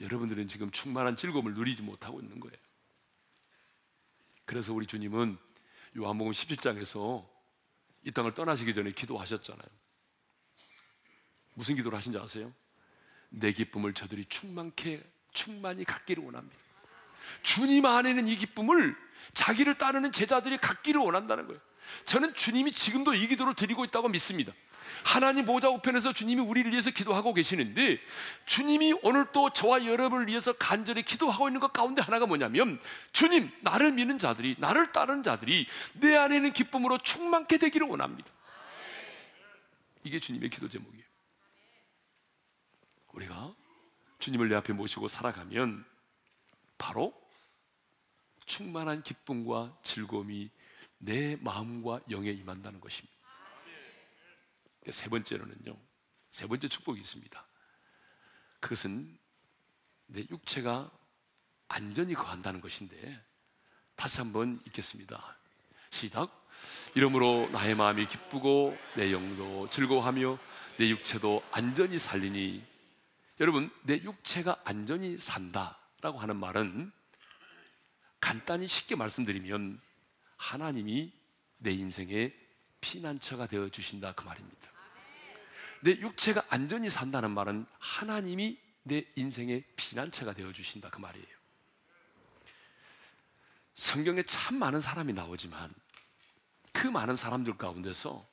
여러분들은 0.00 0.48
지금 0.48 0.70
충만한 0.70 1.16
즐거움을 1.16 1.52
누리지 1.54 1.82
못하고 1.82 2.20
있는 2.20 2.40
거예요. 2.40 2.56
그래서 4.46 4.72
우리 4.72 4.86
주님은 4.86 5.36
요한복음 5.96 6.32
17장에서 6.32 7.26
이 8.04 8.10
땅을 8.10 8.32
떠나시기 8.32 8.74
전에 8.74 8.92
기도하셨잖아요. 8.92 9.66
무슨 11.54 11.74
기도를 11.74 11.96
하신지 11.96 12.18
아세요? 12.18 12.52
내 13.30 13.52
기쁨을 13.52 13.94
저들이 13.94 14.26
충만케 14.26 15.02
충만히 15.32 15.84
갖기를 15.84 16.22
원합니다. 16.22 16.56
주님 17.42 17.86
안에는 17.86 18.28
이 18.28 18.36
기쁨을 18.36 18.96
자기를 19.32 19.78
따르는 19.78 20.12
제자들이 20.12 20.58
갖기를 20.58 21.00
원한다는 21.00 21.46
거예요. 21.46 21.60
저는 22.04 22.34
주님이 22.34 22.72
지금도 22.72 23.14
이 23.14 23.26
기도를 23.26 23.54
드리고 23.54 23.84
있다고 23.84 24.08
믿습니다. 24.08 24.52
하나님 25.04 25.44
보좌 25.46 25.68
우편에서 25.68 26.12
주님이 26.12 26.40
우리를 26.42 26.70
위해서 26.72 26.90
기도하고 26.90 27.34
계시는데 27.34 27.98
주님이 28.46 28.94
오늘 29.02 29.26
또 29.32 29.50
저와 29.50 29.84
여러분을 29.84 30.28
위해서 30.28 30.52
간절히 30.52 31.02
기도하고 31.02 31.48
있는 31.48 31.60
것 31.60 31.72
가운데 31.72 32.02
하나가 32.02 32.26
뭐냐면 32.26 32.80
주님 33.12 33.50
나를 33.60 33.92
믿는 33.92 34.18
자들이 34.18 34.56
나를 34.58 34.92
따르는 34.92 35.22
자들이 35.22 35.66
내 35.94 36.16
안에 36.16 36.36
있는 36.36 36.52
기쁨으로 36.52 36.98
충만케 36.98 37.58
되기를 37.58 37.86
원합니다. 37.86 38.30
이게 40.04 40.20
주님의 40.20 40.50
기도 40.50 40.68
제목이에요. 40.68 41.04
우리가 43.12 43.54
주님을 44.18 44.48
내 44.48 44.54
앞에 44.56 44.72
모시고 44.72 45.08
살아가면 45.08 45.84
바로 46.78 47.14
충만한 48.46 49.02
기쁨과 49.02 49.78
즐거움이 49.82 50.50
내 50.98 51.36
마음과 51.36 52.00
영에 52.10 52.30
임한다는 52.30 52.80
것입니다. 52.80 53.13
세 54.90 55.08
번째로는요, 55.08 55.76
세 56.30 56.46
번째 56.46 56.68
축복이 56.68 57.00
있습니다. 57.00 57.46
그것은 58.60 59.18
내 60.06 60.20
육체가 60.30 60.90
안전히 61.68 62.14
거한다는 62.14 62.60
것인데, 62.60 63.24
다시 63.96 64.18
한번 64.18 64.60
읽겠습니다. 64.66 65.38
시작. 65.90 66.44
이러므로 66.94 67.48
나의 67.50 67.74
마음이 67.74 68.06
기쁘고 68.06 68.76
내 68.96 69.12
영도 69.12 69.68
즐거워하며 69.70 70.38
내 70.78 70.90
육체도 70.90 71.42
안전히 71.52 71.98
살리니 71.98 72.64
여러분 73.40 73.70
내 73.82 73.94
육체가 73.94 74.60
안전히 74.64 75.18
산다라고 75.18 76.18
하는 76.18 76.36
말은 76.36 76.92
간단히 78.20 78.68
쉽게 78.68 78.96
말씀드리면 78.96 79.80
하나님이 80.36 81.12
내 81.58 81.72
인생의 81.72 82.34
피난처가 82.80 83.46
되어 83.46 83.68
주신다 83.68 84.12
그 84.12 84.24
말입니다. 84.24 84.73
내 85.84 85.90
육체가 85.90 86.46
안전히 86.48 86.88
산다는 86.88 87.30
말은 87.32 87.66
하나님이 87.78 88.58
내 88.84 89.04
인생의 89.16 89.64
피난처가 89.76 90.32
되어 90.32 90.50
주신다 90.50 90.88
그 90.88 90.98
말이에요. 90.98 91.26
성경에 93.74 94.22
참 94.22 94.56
많은 94.56 94.80
사람이 94.80 95.12
나오지만 95.12 95.74
그 96.72 96.86
많은 96.86 97.16
사람들 97.16 97.58
가운데서 97.58 98.26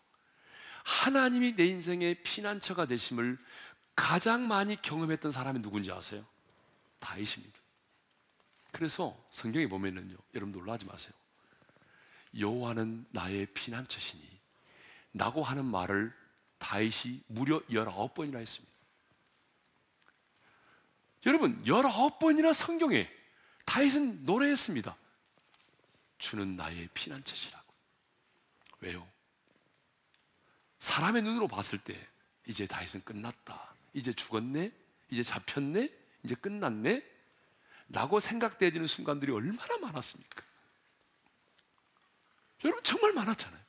하나님이 0.86 1.58
내 1.58 1.66
인생의 1.66 2.24
피난처가 2.24 2.86
되심을 2.86 3.38
가장 3.98 4.48
많이 4.48 4.82
경험했던 4.82 5.34
사람이 5.34 5.62
누군지 5.62 5.92
아세요? 5.92 6.26
다윗입니다. 7.00 7.60
그래서 8.72 9.22
성경에 9.30 9.68
보면은요, 9.68 10.16
여러분 10.36 10.54
놀라지 10.54 10.86
마세요. 10.86 11.12
여호와는 12.40 13.08
나의 13.12 13.48
피난처시니 13.48 14.40
라고 15.16 15.44
하는 15.44 15.66
말을 15.66 16.21
다윗이 16.62 17.24
무려 17.28 17.60
19번이나 17.62 18.38
했습니다. 18.38 18.72
여러분, 21.26 21.62
19번이나 21.66 22.54
성경에 22.54 23.10
다윗은 23.66 24.26
노래했습니다. 24.26 24.96
주는 26.20 26.56
나의 26.56 26.88
피난처시라고. 26.94 27.74
왜요? 28.82 29.08
사람의 30.80 31.24
눈으로 31.24 31.48
봤을 31.48 31.80
때 31.80 32.08
이제 32.46 32.68
다윗은 32.68 33.04
끝났다. 33.04 33.74
이제 33.94 34.14
죽었네? 34.14 34.72
이제 35.10 35.24
잡혔네? 35.24 35.90
이제 36.24 36.36
끝났네? 36.36 37.04
라고 37.90 38.20
생각되어지는 38.20 38.88
순간들이 38.88 39.32
얼마나 39.32 39.78
많았습니까? 39.80 40.44
여러분 42.64 42.84
정말 42.84 43.14
많았잖아요. 43.14 43.61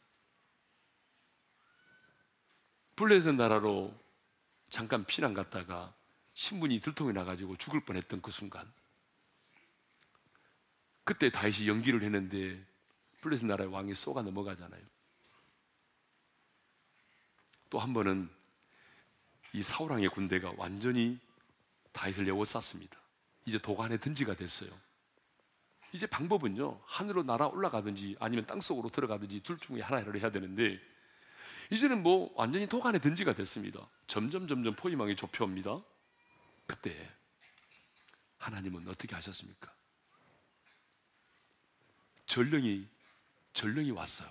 블레셋 3.02 3.34
나라로 3.34 3.92
잠깐 4.70 5.04
피난 5.04 5.34
갔다가 5.34 5.92
신분이 6.34 6.78
들통이 6.78 7.12
나가지고 7.12 7.56
죽을 7.56 7.80
뻔했던 7.80 8.22
그 8.22 8.30
순간 8.30 8.72
그때 11.02 11.28
다윗이 11.28 11.66
연기를 11.66 12.04
했는데 12.04 12.64
블레셋 13.20 13.46
나라의 13.46 13.72
왕이 13.72 13.96
쏘가 13.96 14.22
넘어가잖아요. 14.22 14.80
또 17.70 17.80
한 17.80 17.92
번은 17.92 18.30
이 19.52 19.64
사울왕의 19.64 20.10
군대가 20.10 20.52
완전히 20.56 21.18
다윗을 21.90 22.28
에워쌌습니다. 22.28 22.96
이제 23.46 23.58
도관에 23.58 23.96
든지가 23.96 24.36
됐어요. 24.36 24.70
이제 25.90 26.06
방법은요 26.06 26.80
하늘로 26.84 27.24
날아 27.24 27.48
올라가든지 27.48 28.14
아니면 28.20 28.46
땅 28.46 28.60
속으로 28.60 28.90
들어가든지 28.90 29.40
둘 29.40 29.58
중에 29.58 29.80
하나를 29.80 30.20
해야 30.20 30.30
되는데 30.30 30.91
이제는 31.72 32.02
뭐 32.02 32.30
완전히 32.36 32.66
도관에 32.66 32.98
든지가 32.98 33.34
됐습니다. 33.34 33.88
점점 34.06 34.46
점점 34.46 34.76
포위망이 34.76 35.16
좁혀옵니다. 35.16 35.80
그때 36.66 37.10
하나님은 38.36 38.86
어떻게 38.88 39.14
하셨습니까? 39.14 39.72
전령이 42.26 42.86
전령이 43.54 43.90
왔어요. 43.90 44.30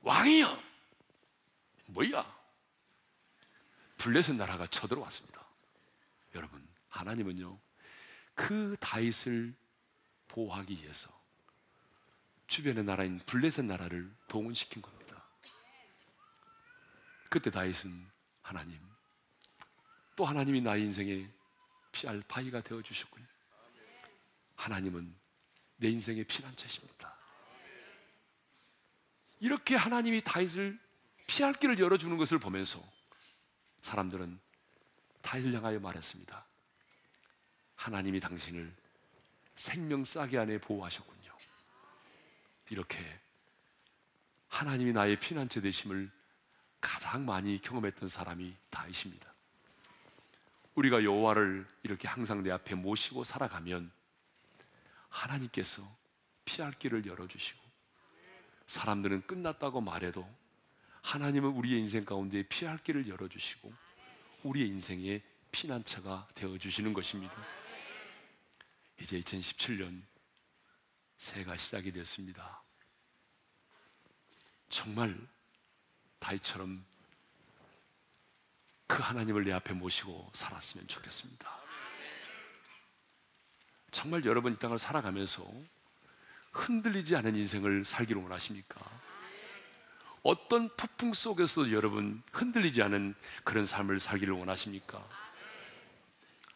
왕이요. 0.00 0.60
뭐야? 1.86 2.40
블레셋 3.98 4.34
나라가 4.34 4.66
쳐들어왔습니다. 4.66 5.46
여러분, 6.34 6.66
하나님은요, 6.88 7.60
그 8.34 8.76
다윗을 8.80 9.54
보호하기 10.26 10.82
위해서 10.82 11.10
주변의 12.48 12.82
나라인 12.82 13.20
블레셋 13.20 13.64
나라를 13.66 14.12
동원시킨 14.26 14.82
겁니다. 14.82 14.99
그때 17.30 17.48
다윗은 17.50 18.10
하나님, 18.42 18.78
또 20.16 20.24
하나님이 20.24 20.60
나의 20.60 20.82
인생에 20.82 21.26
피할 21.92 22.22
바위가 22.28 22.60
되어 22.60 22.82
주셨군요. 22.82 23.26
하나님은 24.56 25.14
내 25.76 25.88
인생의 25.88 26.24
피난처십니다. 26.24 27.16
이렇게 29.38 29.76
하나님이 29.76 30.22
다윗을 30.22 30.78
피할 31.26 31.54
길을 31.54 31.78
열어주는 31.78 32.14
것을 32.18 32.38
보면서 32.38 32.84
사람들은 33.80 34.38
다윗을 35.22 35.54
향하여 35.54 35.78
말했습니다. 35.78 36.46
하나님이 37.76 38.20
당신을 38.20 38.74
생명 39.54 40.04
싸게 40.04 40.36
안에 40.36 40.58
보호하셨군요. 40.58 41.36
이렇게 42.70 42.98
하나님이 44.48 44.92
나의 44.92 45.18
피난처 45.20 45.60
되심을 45.60 46.10
가장 46.80 47.24
많이 47.24 47.60
경험했던 47.60 48.08
사람이 48.08 48.54
다윗입니다. 48.70 49.32
우리가 50.74 51.04
여호와를 51.04 51.66
이렇게 51.82 52.08
항상 52.08 52.42
내 52.42 52.50
앞에 52.50 52.74
모시고 52.74 53.24
살아가면 53.24 53.90
하나님께서 55.08 55.82
피할 56.44 56.72
길을 56.72 57.06
열어주시고 57.06 57.60
사람들은 58.66 59.26
끝났다고 59.26 59.80
말해도 59.80 60.28
하나님은 61.02 61.50
우리의 61.50 61.80
인생 61.80 62.04
가운데 62.04 62.42
피할 62.44 62.78
길을 62.78 63.08
열어주시고 63.08 63.72
우리의 64.44 64.68
인생의 64.68 65.22
피난처가 65.50 66.28
되어주시는 66.34 66.92
것입니다. 66.92 67.34
이제 69.00 69.20
2017년 69.20 70.02
새해가 71.18 71.56
시작이 71.56 71.92
됐습니다. 71.92 72.62
정말 74.68 75.18
다이처럼 76.20 76.84
그 78.86 79.02
하나님을 79.02 79.44
내 79.44 79.52
앞에 79.52 79.72
모시고 79.72 80.30
살았으면 80.34 80.86
좋겠습니다. 80.86 81.60
정말 83.90 84.24
여러분 84.24 84.52
이 84.52 84.56
땅을 84.56 84.78
살아가면서 84.78 85.46
흔들리지 86.52 87.16
않은 87.16 87.34
인생을 87.36 87.84
살기를 87.84 88.22
원하십니까? 88.22 88.80
어떤 90.22 90.68
폭풍 90.76 91.14
속에서 91.14 91.72
여러분 91.72 92.22
흔들리지 92.32 92.82
않은 92.82 93.14
그런 93.42 93.64
삶을 93.64 94.00
살기를 94.00 94.34
원하십니까? 94.34 95.02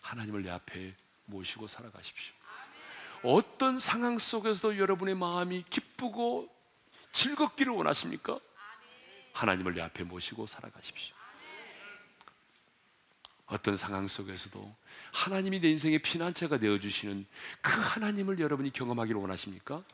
하나님을 0.02 0.42
내 0.42 0.50
앞에 0.50 0.94
모시고 1.26 1.66
살아가십시오. 1.66 2.34
어떤 3.22 3.78
상황 3.78 4.18
속에서도 4.18 4.78
여러분의 4.78 5.14
마음이 5.14 5.64
기쁘고 5.70 6.54
즐겁기를 7.12 7.72
원하십니까? 7.72 8.38
하나님을 9.34 9.74
내 9.74 9.82
앞에 9.82 10.04
모시고 10.04 10.46
살아가십시오. 10.46 11.14
어떤 13.46 13.76
상황 13.76 14.06
속에서도 14.06 14.74
하나님이 15.12 15.60
내 15.60 15.68
인생의 15.68 15.98
피난처가 15.98 16.58
되어 16.58 16.78
주시는 16.78 17.26
그 17.60 17.78
하나님을 17.78 18.38
여러분이 18.38 18.72
경험하기를 18.72 19.20
원하십니까? 19.20 19.84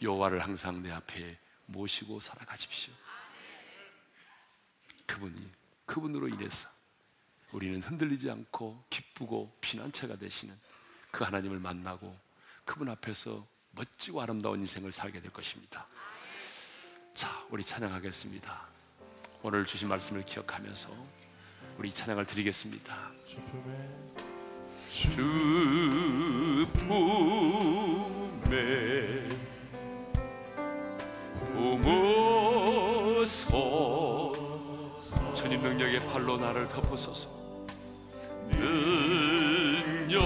여호와를 0.00 0.42
항상 0.42 0.82
내 0.82 0.90
앞에 0.90 1.38
모시고 1.66 2.20
살아가십시오. 2.20 2.94
그분이 5.06 5.50
그분으로 5.84 6.28
인해서 6.28 6.68
우리는 7.52 7.82
흔들리지 7.82 8.30
않고 8.30 8.84
기쁘고 8.88 9.56
피난처가 9.60 10.16
되시는 10.16 10.58
그 11.10 11.24
하나님을 11.24 11.58
만나고 11.58 12.16
그분 12.64 12.88
앞에서 12.88 13.46
멋지고 13.72 14.22
아름다운 14.22 14.60
인생을 14.60 14.92
살게 14.92 15.20
될 15.20 15.32
것입니다. 15.32 15.86
자, 17.14 17.28
우리 17.50 17.64
찬양하겠습니다. 17.64 18.68
오늘 19.42 19.64
주신 19.64 19.88
말씀을 19.88 20.22
기억하면서 20.24 20.88
우리 21.78 21.90
찬양을 21.92 22.26
드리겠습니다. 22.26 23.10
주 24.88 26.66
품에 26.72 28.50
품으소 33.22 34.32
주님 35.34 35.62
능력의 35.62 36.00
팔로 36.08 36.36
나를 36.38 36.68
덮으소서 36.68 37.28
능력 38.48 40.20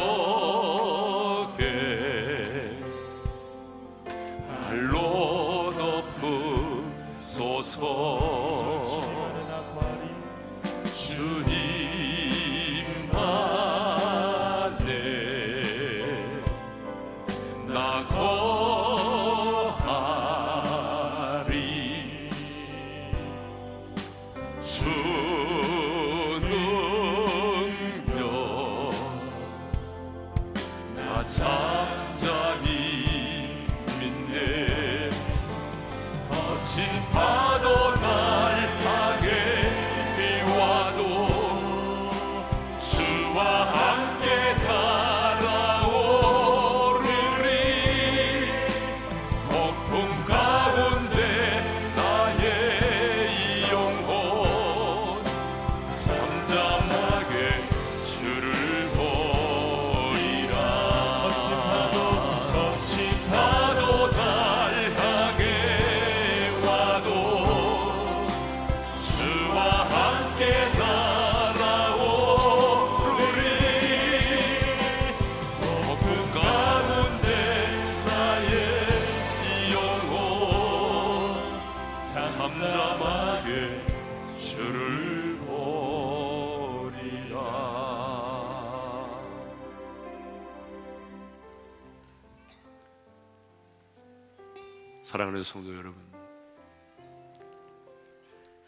성도 95.45 95.77
여러분 95.77 96.03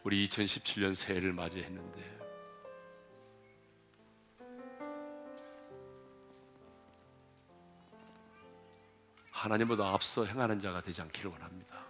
우리 0.05 0.29
2017년 0.29 0.95
새해를 0.95 1.33
맞이했는데 1.33 2.17
하나님보다 9.31 9.89
앞서 9.89 10.25
행하는 10.25 10.61
자가 10.61 10.81
되지 10.83 11.01
않기를 11.03 11.31
원합니다. 11.31 11.87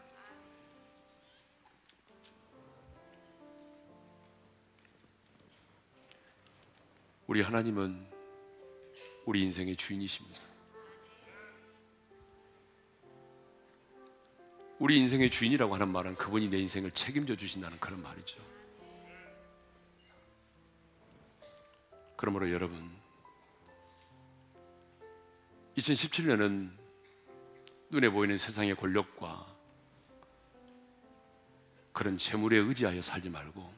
우리 7.27 7.43
하나님은 7.43 8.07
우리 9.27 9.43
인생의 9.43 9.77
주인이십니다. 9.77 10.46
우리 14.79 14.99
인생의 14.99 15.31
주인이라고 15.31 15.75
하는 15.75 15.89
말은 15.89 16.17
그분이 16.17 16.49
내 16.49 16.59
인생을 16.59 16.91
책임져 16.91 17.35
주신다는 17.35 17.81
그런 17.81 18.03
말이죠. 18.03 18.37
그러므로 22.17 22.51
여러분, 22.51 22.91
2017년은 25.79 26.71
눈에 27.91 28.09
보이는 28.09 28.37
세상의 28.37 28.75
권력과 28.77 29.47
그런 31.93 32.19
재물에 32.19 32.59
의지하여 32.59 33.01
살지 33.01 33.31
말고 33.31 33.73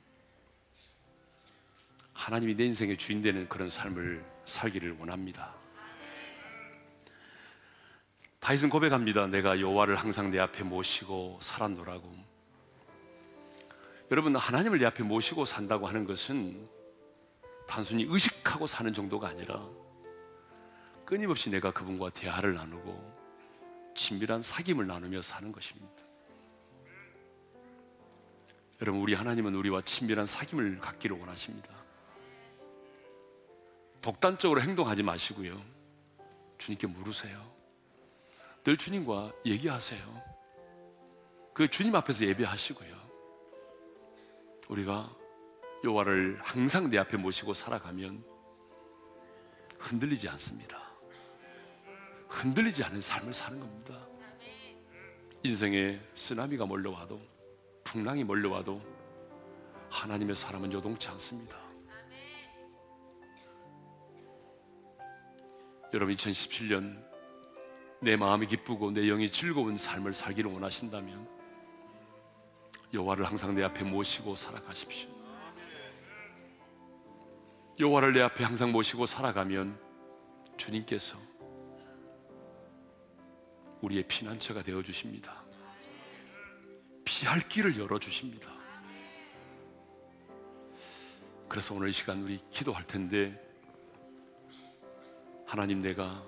하나님이 2.13 2.57
내 2.57 2.65
인생의 2.65 2.97
주인 2.97 3.23
되는 3.23 3.49
그런 3.49 3.69
삶을 3.69 4.25
살기를 4.45 4.97
원합니다. 4.99 5.55
다윗은 8.49 8.71
고백합니다. 8.71 9.27
내가 9.27 9.61
여호와를 9.61 9.95
항상 9.97 10.31
내 10.31 10.39
앞에 10.39 10.63
모시고 10.63 11.39
살았노라고. 11.43 12.11
여러분 14.11 14.35
하나님을 14.37 14.79
내 14.79 14.87
앞에 14.87 15.03
모시고 15.03 15.45
산다고 15.45 15.87
하는 15.87 16.07
것은 16.07 16.67
단순히 17.67 18.07
의식하고 18.09 18.67
사는 18.67 18.91
정도가 18.95 19.29
아니라 19.29 19.69
끊임없이 21.05 21.51
내가 21.51 21.71
그분과 21.71 22.09
대화를 22.09 22.55
나누고 22.55 23.93
친밀한 23.95 24.41
사귐을 24.41 24.87
나누며 24.87 25.21
사는 25.21 25.53
것입니다. 25.53 26.03
여러분 28.81 29.03
우리 29.03 29.13
하나님은 29.13 29.55
우리와 29.57 29.83
친밀한 29.83 30.25
사귐을 30.25 30.81
갖기를 30.81 31.19
원하십니다. 31.19 31.69
독단적으로 34.01 34.63
행동하지 34.63 35.03
마시고요. 35.03 35.61
주님께 36.57 36.87
물으세요. 36.87 37.58
늘 38.69 38.77
주님과 38.77 39.33
얘기하세요. 39.47 40.23
그 41.55 41.69
주님 41.69 41.97
앞에서 41.97 42.27
예배하시고요. 42.27 42.99
우리가 44.69 45.11
여호와를 45.83 46.39
항상 46.43 46.91
내 46.91 46.99
앞에 46.99 47.17
모시고 47.17 47.55
살아가면 47.55 48.23
흔들리지 49.79 50.29
않습니다. 50.29 50.83
흔들리지 52.29 52.85
않은 52.85 53.01
삶을 53.01 53.33
사는 53.33 53.59
겁니다. 53.59 54.07
인생에 55.43 55.99
쓰나미가 56.13 56.67
몰려와도 56.67 57.19
풍랑이 57.85 58.23
몰려와도 58.23 58.83
하나님의 59.89 60.37
사람은 60.37 60.71
요동치 60.75 61.09
않습니다. 61.09 61.59
여러분 65.95 66.15
2017년 66.15 67.08
내 68.01 68.17
마음이 68.17 68.47
기쁘고 68.47 68.93
내 68.93 69.07
영이 69.07 69.31
즐거운 69.33 69.77
삶을 69.77 70.13
살기를 70.13 70.51
원하신다면 70.53 71.29
여호와를 72.95 73.27
항상 73.27 73.55
내 73.55 73.63
앞에 73.65 73.85
모시고 73.85 74.37
살아가십시오. 74.37 75.11
여호와를 77.79 78.13
내 78.13 78.23
앞에 78.23 78.45
항상 78.45 78.73
모시고 78.73 79.07
살아가면 79.07 79.79
주님께서 80.57 81.19
우리의 83.81 84.05
피난처가 84.09 84.63
되어 84.63 84.83
주십니다. 84.83 85.43
피할 87.05 87.41
길을 87.49 87.79
열어 87.79 87.99
주십니다. 87.99 88.51
그래서 91.49 91.75
오늘 91.75 91.89
이 91.89 91.93
시간 91.93 92.23
우리 92.23 92.39
기도할 92.51 92.87
텐데 92.87 93.41
하나님 95.47 95.81
내가 95.81 96.23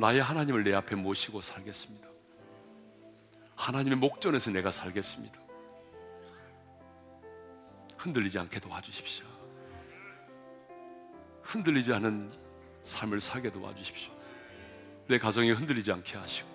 나의 0.00 0.22
하나님을 0.22 0.64
내 0.64 0.72
앞에 0.72 0.96
모시고 0.96 1.42
살겠습니다. 1.42 2.08
하나님의 3.54 3.98
목전에서 3.98 4.50
내가 4.50 4.70
살겠습니다. 4.70 5.38
흔들리지 7.98 8.38
않게 8.38 8.60
도와주십시오. 8.60 9.26
흔들리지 11.42 11.92
않은 11.92 12.32
삶을 12.84 13.20
살게 13.20 13.50
도와주십시오. 13.50 14.10
내 15.06 15.18
가정이 15.18 15.50
흔들리지 15.50 15.92
않게 15.92 16.16
하시고 16.16 16.48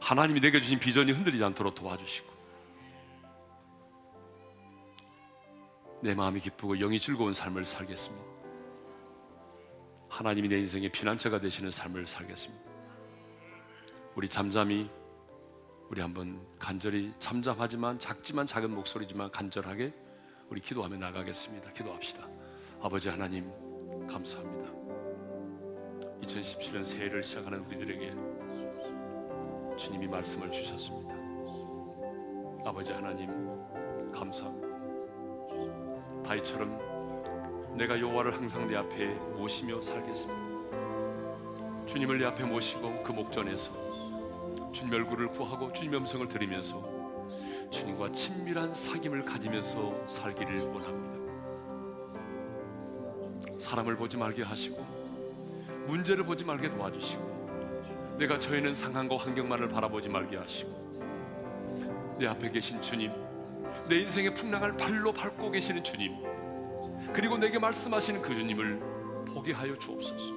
하나님이 0.00 0.40
내게 0.40 0.60
주신 0.60 0.80
비전이 0.80 1.12
흔들리지 1.12 1.44
않도록 1.44 1.76
도와주시고 1.76 2.38
내 6.02 6.14
마음이 6.14 6.40
기쁘고 6.40 6.76
영이 6.76 6.98
즐거운 6.98 7.32
삶을 7.32 7.64
살겠습니다. 7.64 8.37
하나님이 10.08 10.48
내 10.48 10.58
인생의 10.58 10.90
피난처가 10.90 11.40
되시는 11.40 11.70
삶을 11.70 12.06
살겠습니다. 12.06 12.64
우리 14.14 14.28
잠잠히 14.28 14.90
우리 15.90 16.00
한번 16.00 16.40
간절히 16.58 17.12
잠잠하지만 17.18 17.98
작지만 17.98 18.46
작은 18.46 18.70
목소리지만 18.70 19.30
간절하게 19.30 19.92
우리 20.50 20.60
기도하며 20.60 20.96
나가겠습니다. 20.96 21.72
기도합시다. 21.72 22.26
아버지 22.80 23.08
하나님 23.08 23.50
감사합니다. 24.06 24.70
2017년 26.22 26.84
새해를 26.84 27.22
시작하는 27.22 27.60
우리들에게 27.60 28.14
주님이 29.76 30.08
말씀을 30.08 30.50
주셨습니다. 30.50 31.14
아버지 32.68 32.92
하나님 32.92 33.30
감사합니다. 34.12 34.68
다이처럼 36.24 36.87
내가 37.78 37.98
여호와를 37.98 38.34
항상 38.34 38.66
내 38.66 38.74
앞에 38.74 39.06
모시며 39.36 39.80
살겠습니다. 39.80 40.34
주님을 41.86 42.18
내 42.18 42.24
앞에 42.24 42.42
모시고 42.42 43.04
그 43.04 43.12
목전에서 43.12 43.70
주님 44.72 44.92
얼굴을 44.92 45.28
구하고 45.28 45.72
주님 45.72 45.94
음성을 45.94 46.26
들으면서 46.26 46.82
주님과 47.70 48.10
친밀한 48.10 48.72
사귐을 48.72 49.24
가지면서 49.24 49.94
살기를 50.08 50.60
원합니다. 50.62 51.18
사람을 53.60 53.96
보지 53.96 54.16
말게 54.16 54.42
하시고 54.42 54.84
문제를 55.86 56.24
보지 56.24 56.44
말게 56.44 56.68
도와주시고 56.68 58.16
내가 58.18 58.40
처해는 58.40 58.74
상황과 58.74 59.18
환경만을 59.18 59.68
바라보지 59.68 60.08
말게 60.08 60.36
하시고 60.36 62.16
내 62.18 62.26
앞에 62.26 62.50
계신 62.50 62.82
주님 62.82 63.12
내 63.88 64.00
인생의 64.00 64.34
풍랑을 64.34 64.76
발로 64.76 65.12
밟고 65.12 65.52
계시는 65.52 65.84
주님 65.84 66.26
그리고 67.12 67.36
내게 67.36 67.58
말씀하시는 67.58 68.22
그 68.22 68.34
주님을 68.34 68.80
보게 69.26 69.52
하여 69.52 69.76
주옵소서. 69.78 70.34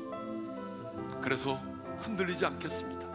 그래서 1.22 1.60
흔들리지 2.00 2.46
않겠습니다. 2.46 3.08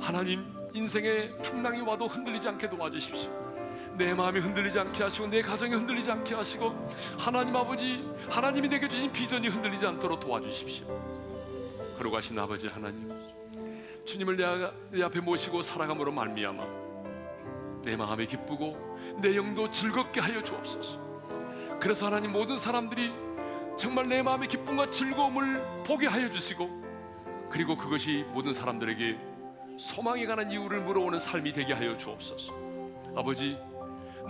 하나님 0.00 0.44
인생의 0.74 1.38
풍랑이 1.42 1.80
와도 1.80 2.06
흔들리지 2.06 2.48
않게 2.48 2.68
도와주십시오. 2.68 3.44
내 3.96 4.12
마음이 4.12 4.40
흔들리지 4.40 4.78
않게 4.78 5.04
하시고 5.04 5.28
내 5.28 5.40
가정이 5.40 5.72
흔들리지 5.72 6.10
않게 6.10 6.34
하시고 6.34 6.88
하나님 7.16 7.54
아버지 7.54 8.04
하나님이 8.28 8.68
내게 8.68 8.88
주신 8.88 9.12
비전이 9.12 9.48
흔들리지 9.48 9.86
않도록 9.86 10.20
도와주십시오. 10.20 10.86
그러고 11.96 12.16
하신 12.16 12.38
아버지 12.38 12.66
하나님 12.66 13.12
주님을 14.04 14.36
내, 14.36 14.72
내 14.90 15.02
앞에 15.04 15.20
모시고 15.20 15.62
살아감으로 15.62 16.12
말미암아 16.12 16.64
내 17.84 17.96
마음이 17.96 18.26
기쁘고 18.26 18.76
내 19.20 19.36
영도 19.36 19.70
즐겁게 19.70 20.20
하여 20.20 20.42
주옵소서 20.42 21.03
그래서 21.84 22.06
하나님 22.06 22.32
모든 22.32 22.56
사람들이 22.56 23.12
정말 23.76 24.08
내 24.08 24.22
마음의 24.22 24.48
기쁨과 24.48 24.90
즐거움을 24.90 25.82
보게 25.84 26.06
하여 26.06 26.30
주시고 26.30 26.82
그리고 27.50 27.76
그것이 27.76 28.24
모든 28.28 28.54
사람들에게 28.54 29.18
소망에 29.78 30.24
관한 30.24 30.50
이유를 30.50 30.80
물어오는 30.80 31.20
삶이 31.20 31.52
되게 31.52 31.74
하여 31.74 31.94
주옵소서. 31.94 32.54
아버지 33.14 33.58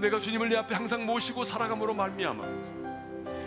내가 0.01 0.19
주님을 0.19 0.49
내 0.49 0.57
앞에 0.57 0.75
항상 0.75 1.07
모시고 1.07 1.45
살아감으로 1.45 1.95
말미암아 1.95 2.45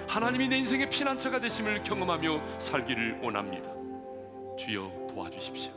하나님이 0.07 0.47
내 0.47 0.57
인생의 0.59 0.89
피난처가 0.89 1.41
되심을 1.41 1.83
경험하며 1.83 2.59
살기를 2.59 3.19
원합니다. 3.21 3.69
주여 4.57 4.89
도와주십시오. 5.09 5.73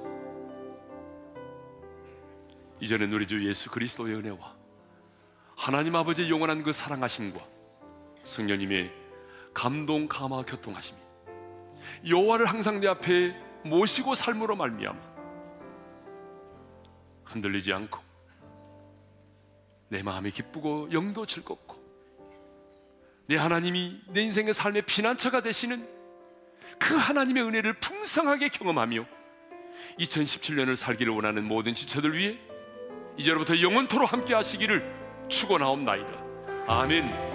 이전에 2.78 3.06
우리 3.06 3.26
주 3.26 3.44
예수 3.48 3.68
그리스도의 3.72 4.14
은혜와 4.14 4.54
하나님 5.56 5.96
아버지의 5.96 6.30
영원한 6.30 6.62
그 6.62 6.72
사랑하심과 6.72 7.58
성령님의 8.24 8.92
감동 9.52 10.06
감화 10.08 10.42
교통하심이 10.42 10.98
여호와를 12.08 12.46
항상 12.46 12.80
내 12.80 12.88
앞에 12.88 13.36
모시고 13.64 14.14
삶으로 14.14 14.56
말미암아 14.56 14.98
흔들리지 17.24 17.72
않고 17.72 17.98
내 19.88 20.02
마음이 20.02 20.30
기쁘고 20.30 20.90
영도 20.92 21.26
즐겁고 21.26 21.78
내 23.26 23.36
하나님이 23.36 24.00
내 24.08 24.22
인생의 24.22 24.54
삶의 24.54 24.82
피난처가 24.82 25.40
되시는 25.42 25.86
그 26.78 26.96
하나님의 26.96 27.42
은혜를 27.44 27.74
풍성하게 27.74 28.48
경험하며 28.48 29.04
2017년을 29.98 30.76
살기를 30.76 31.12
원하는 31.12 31.44
모든 31.44 31.74
지체들 31.74 32.16
위해 32.16 32.38
이제로부터 33.16 33.60
영원토로 33.60 34.06
함께 34.06 34.34
하시기를 34.34 35.28
축원하옵나이다. 35.28 36.12
아멘. 36.66 37.29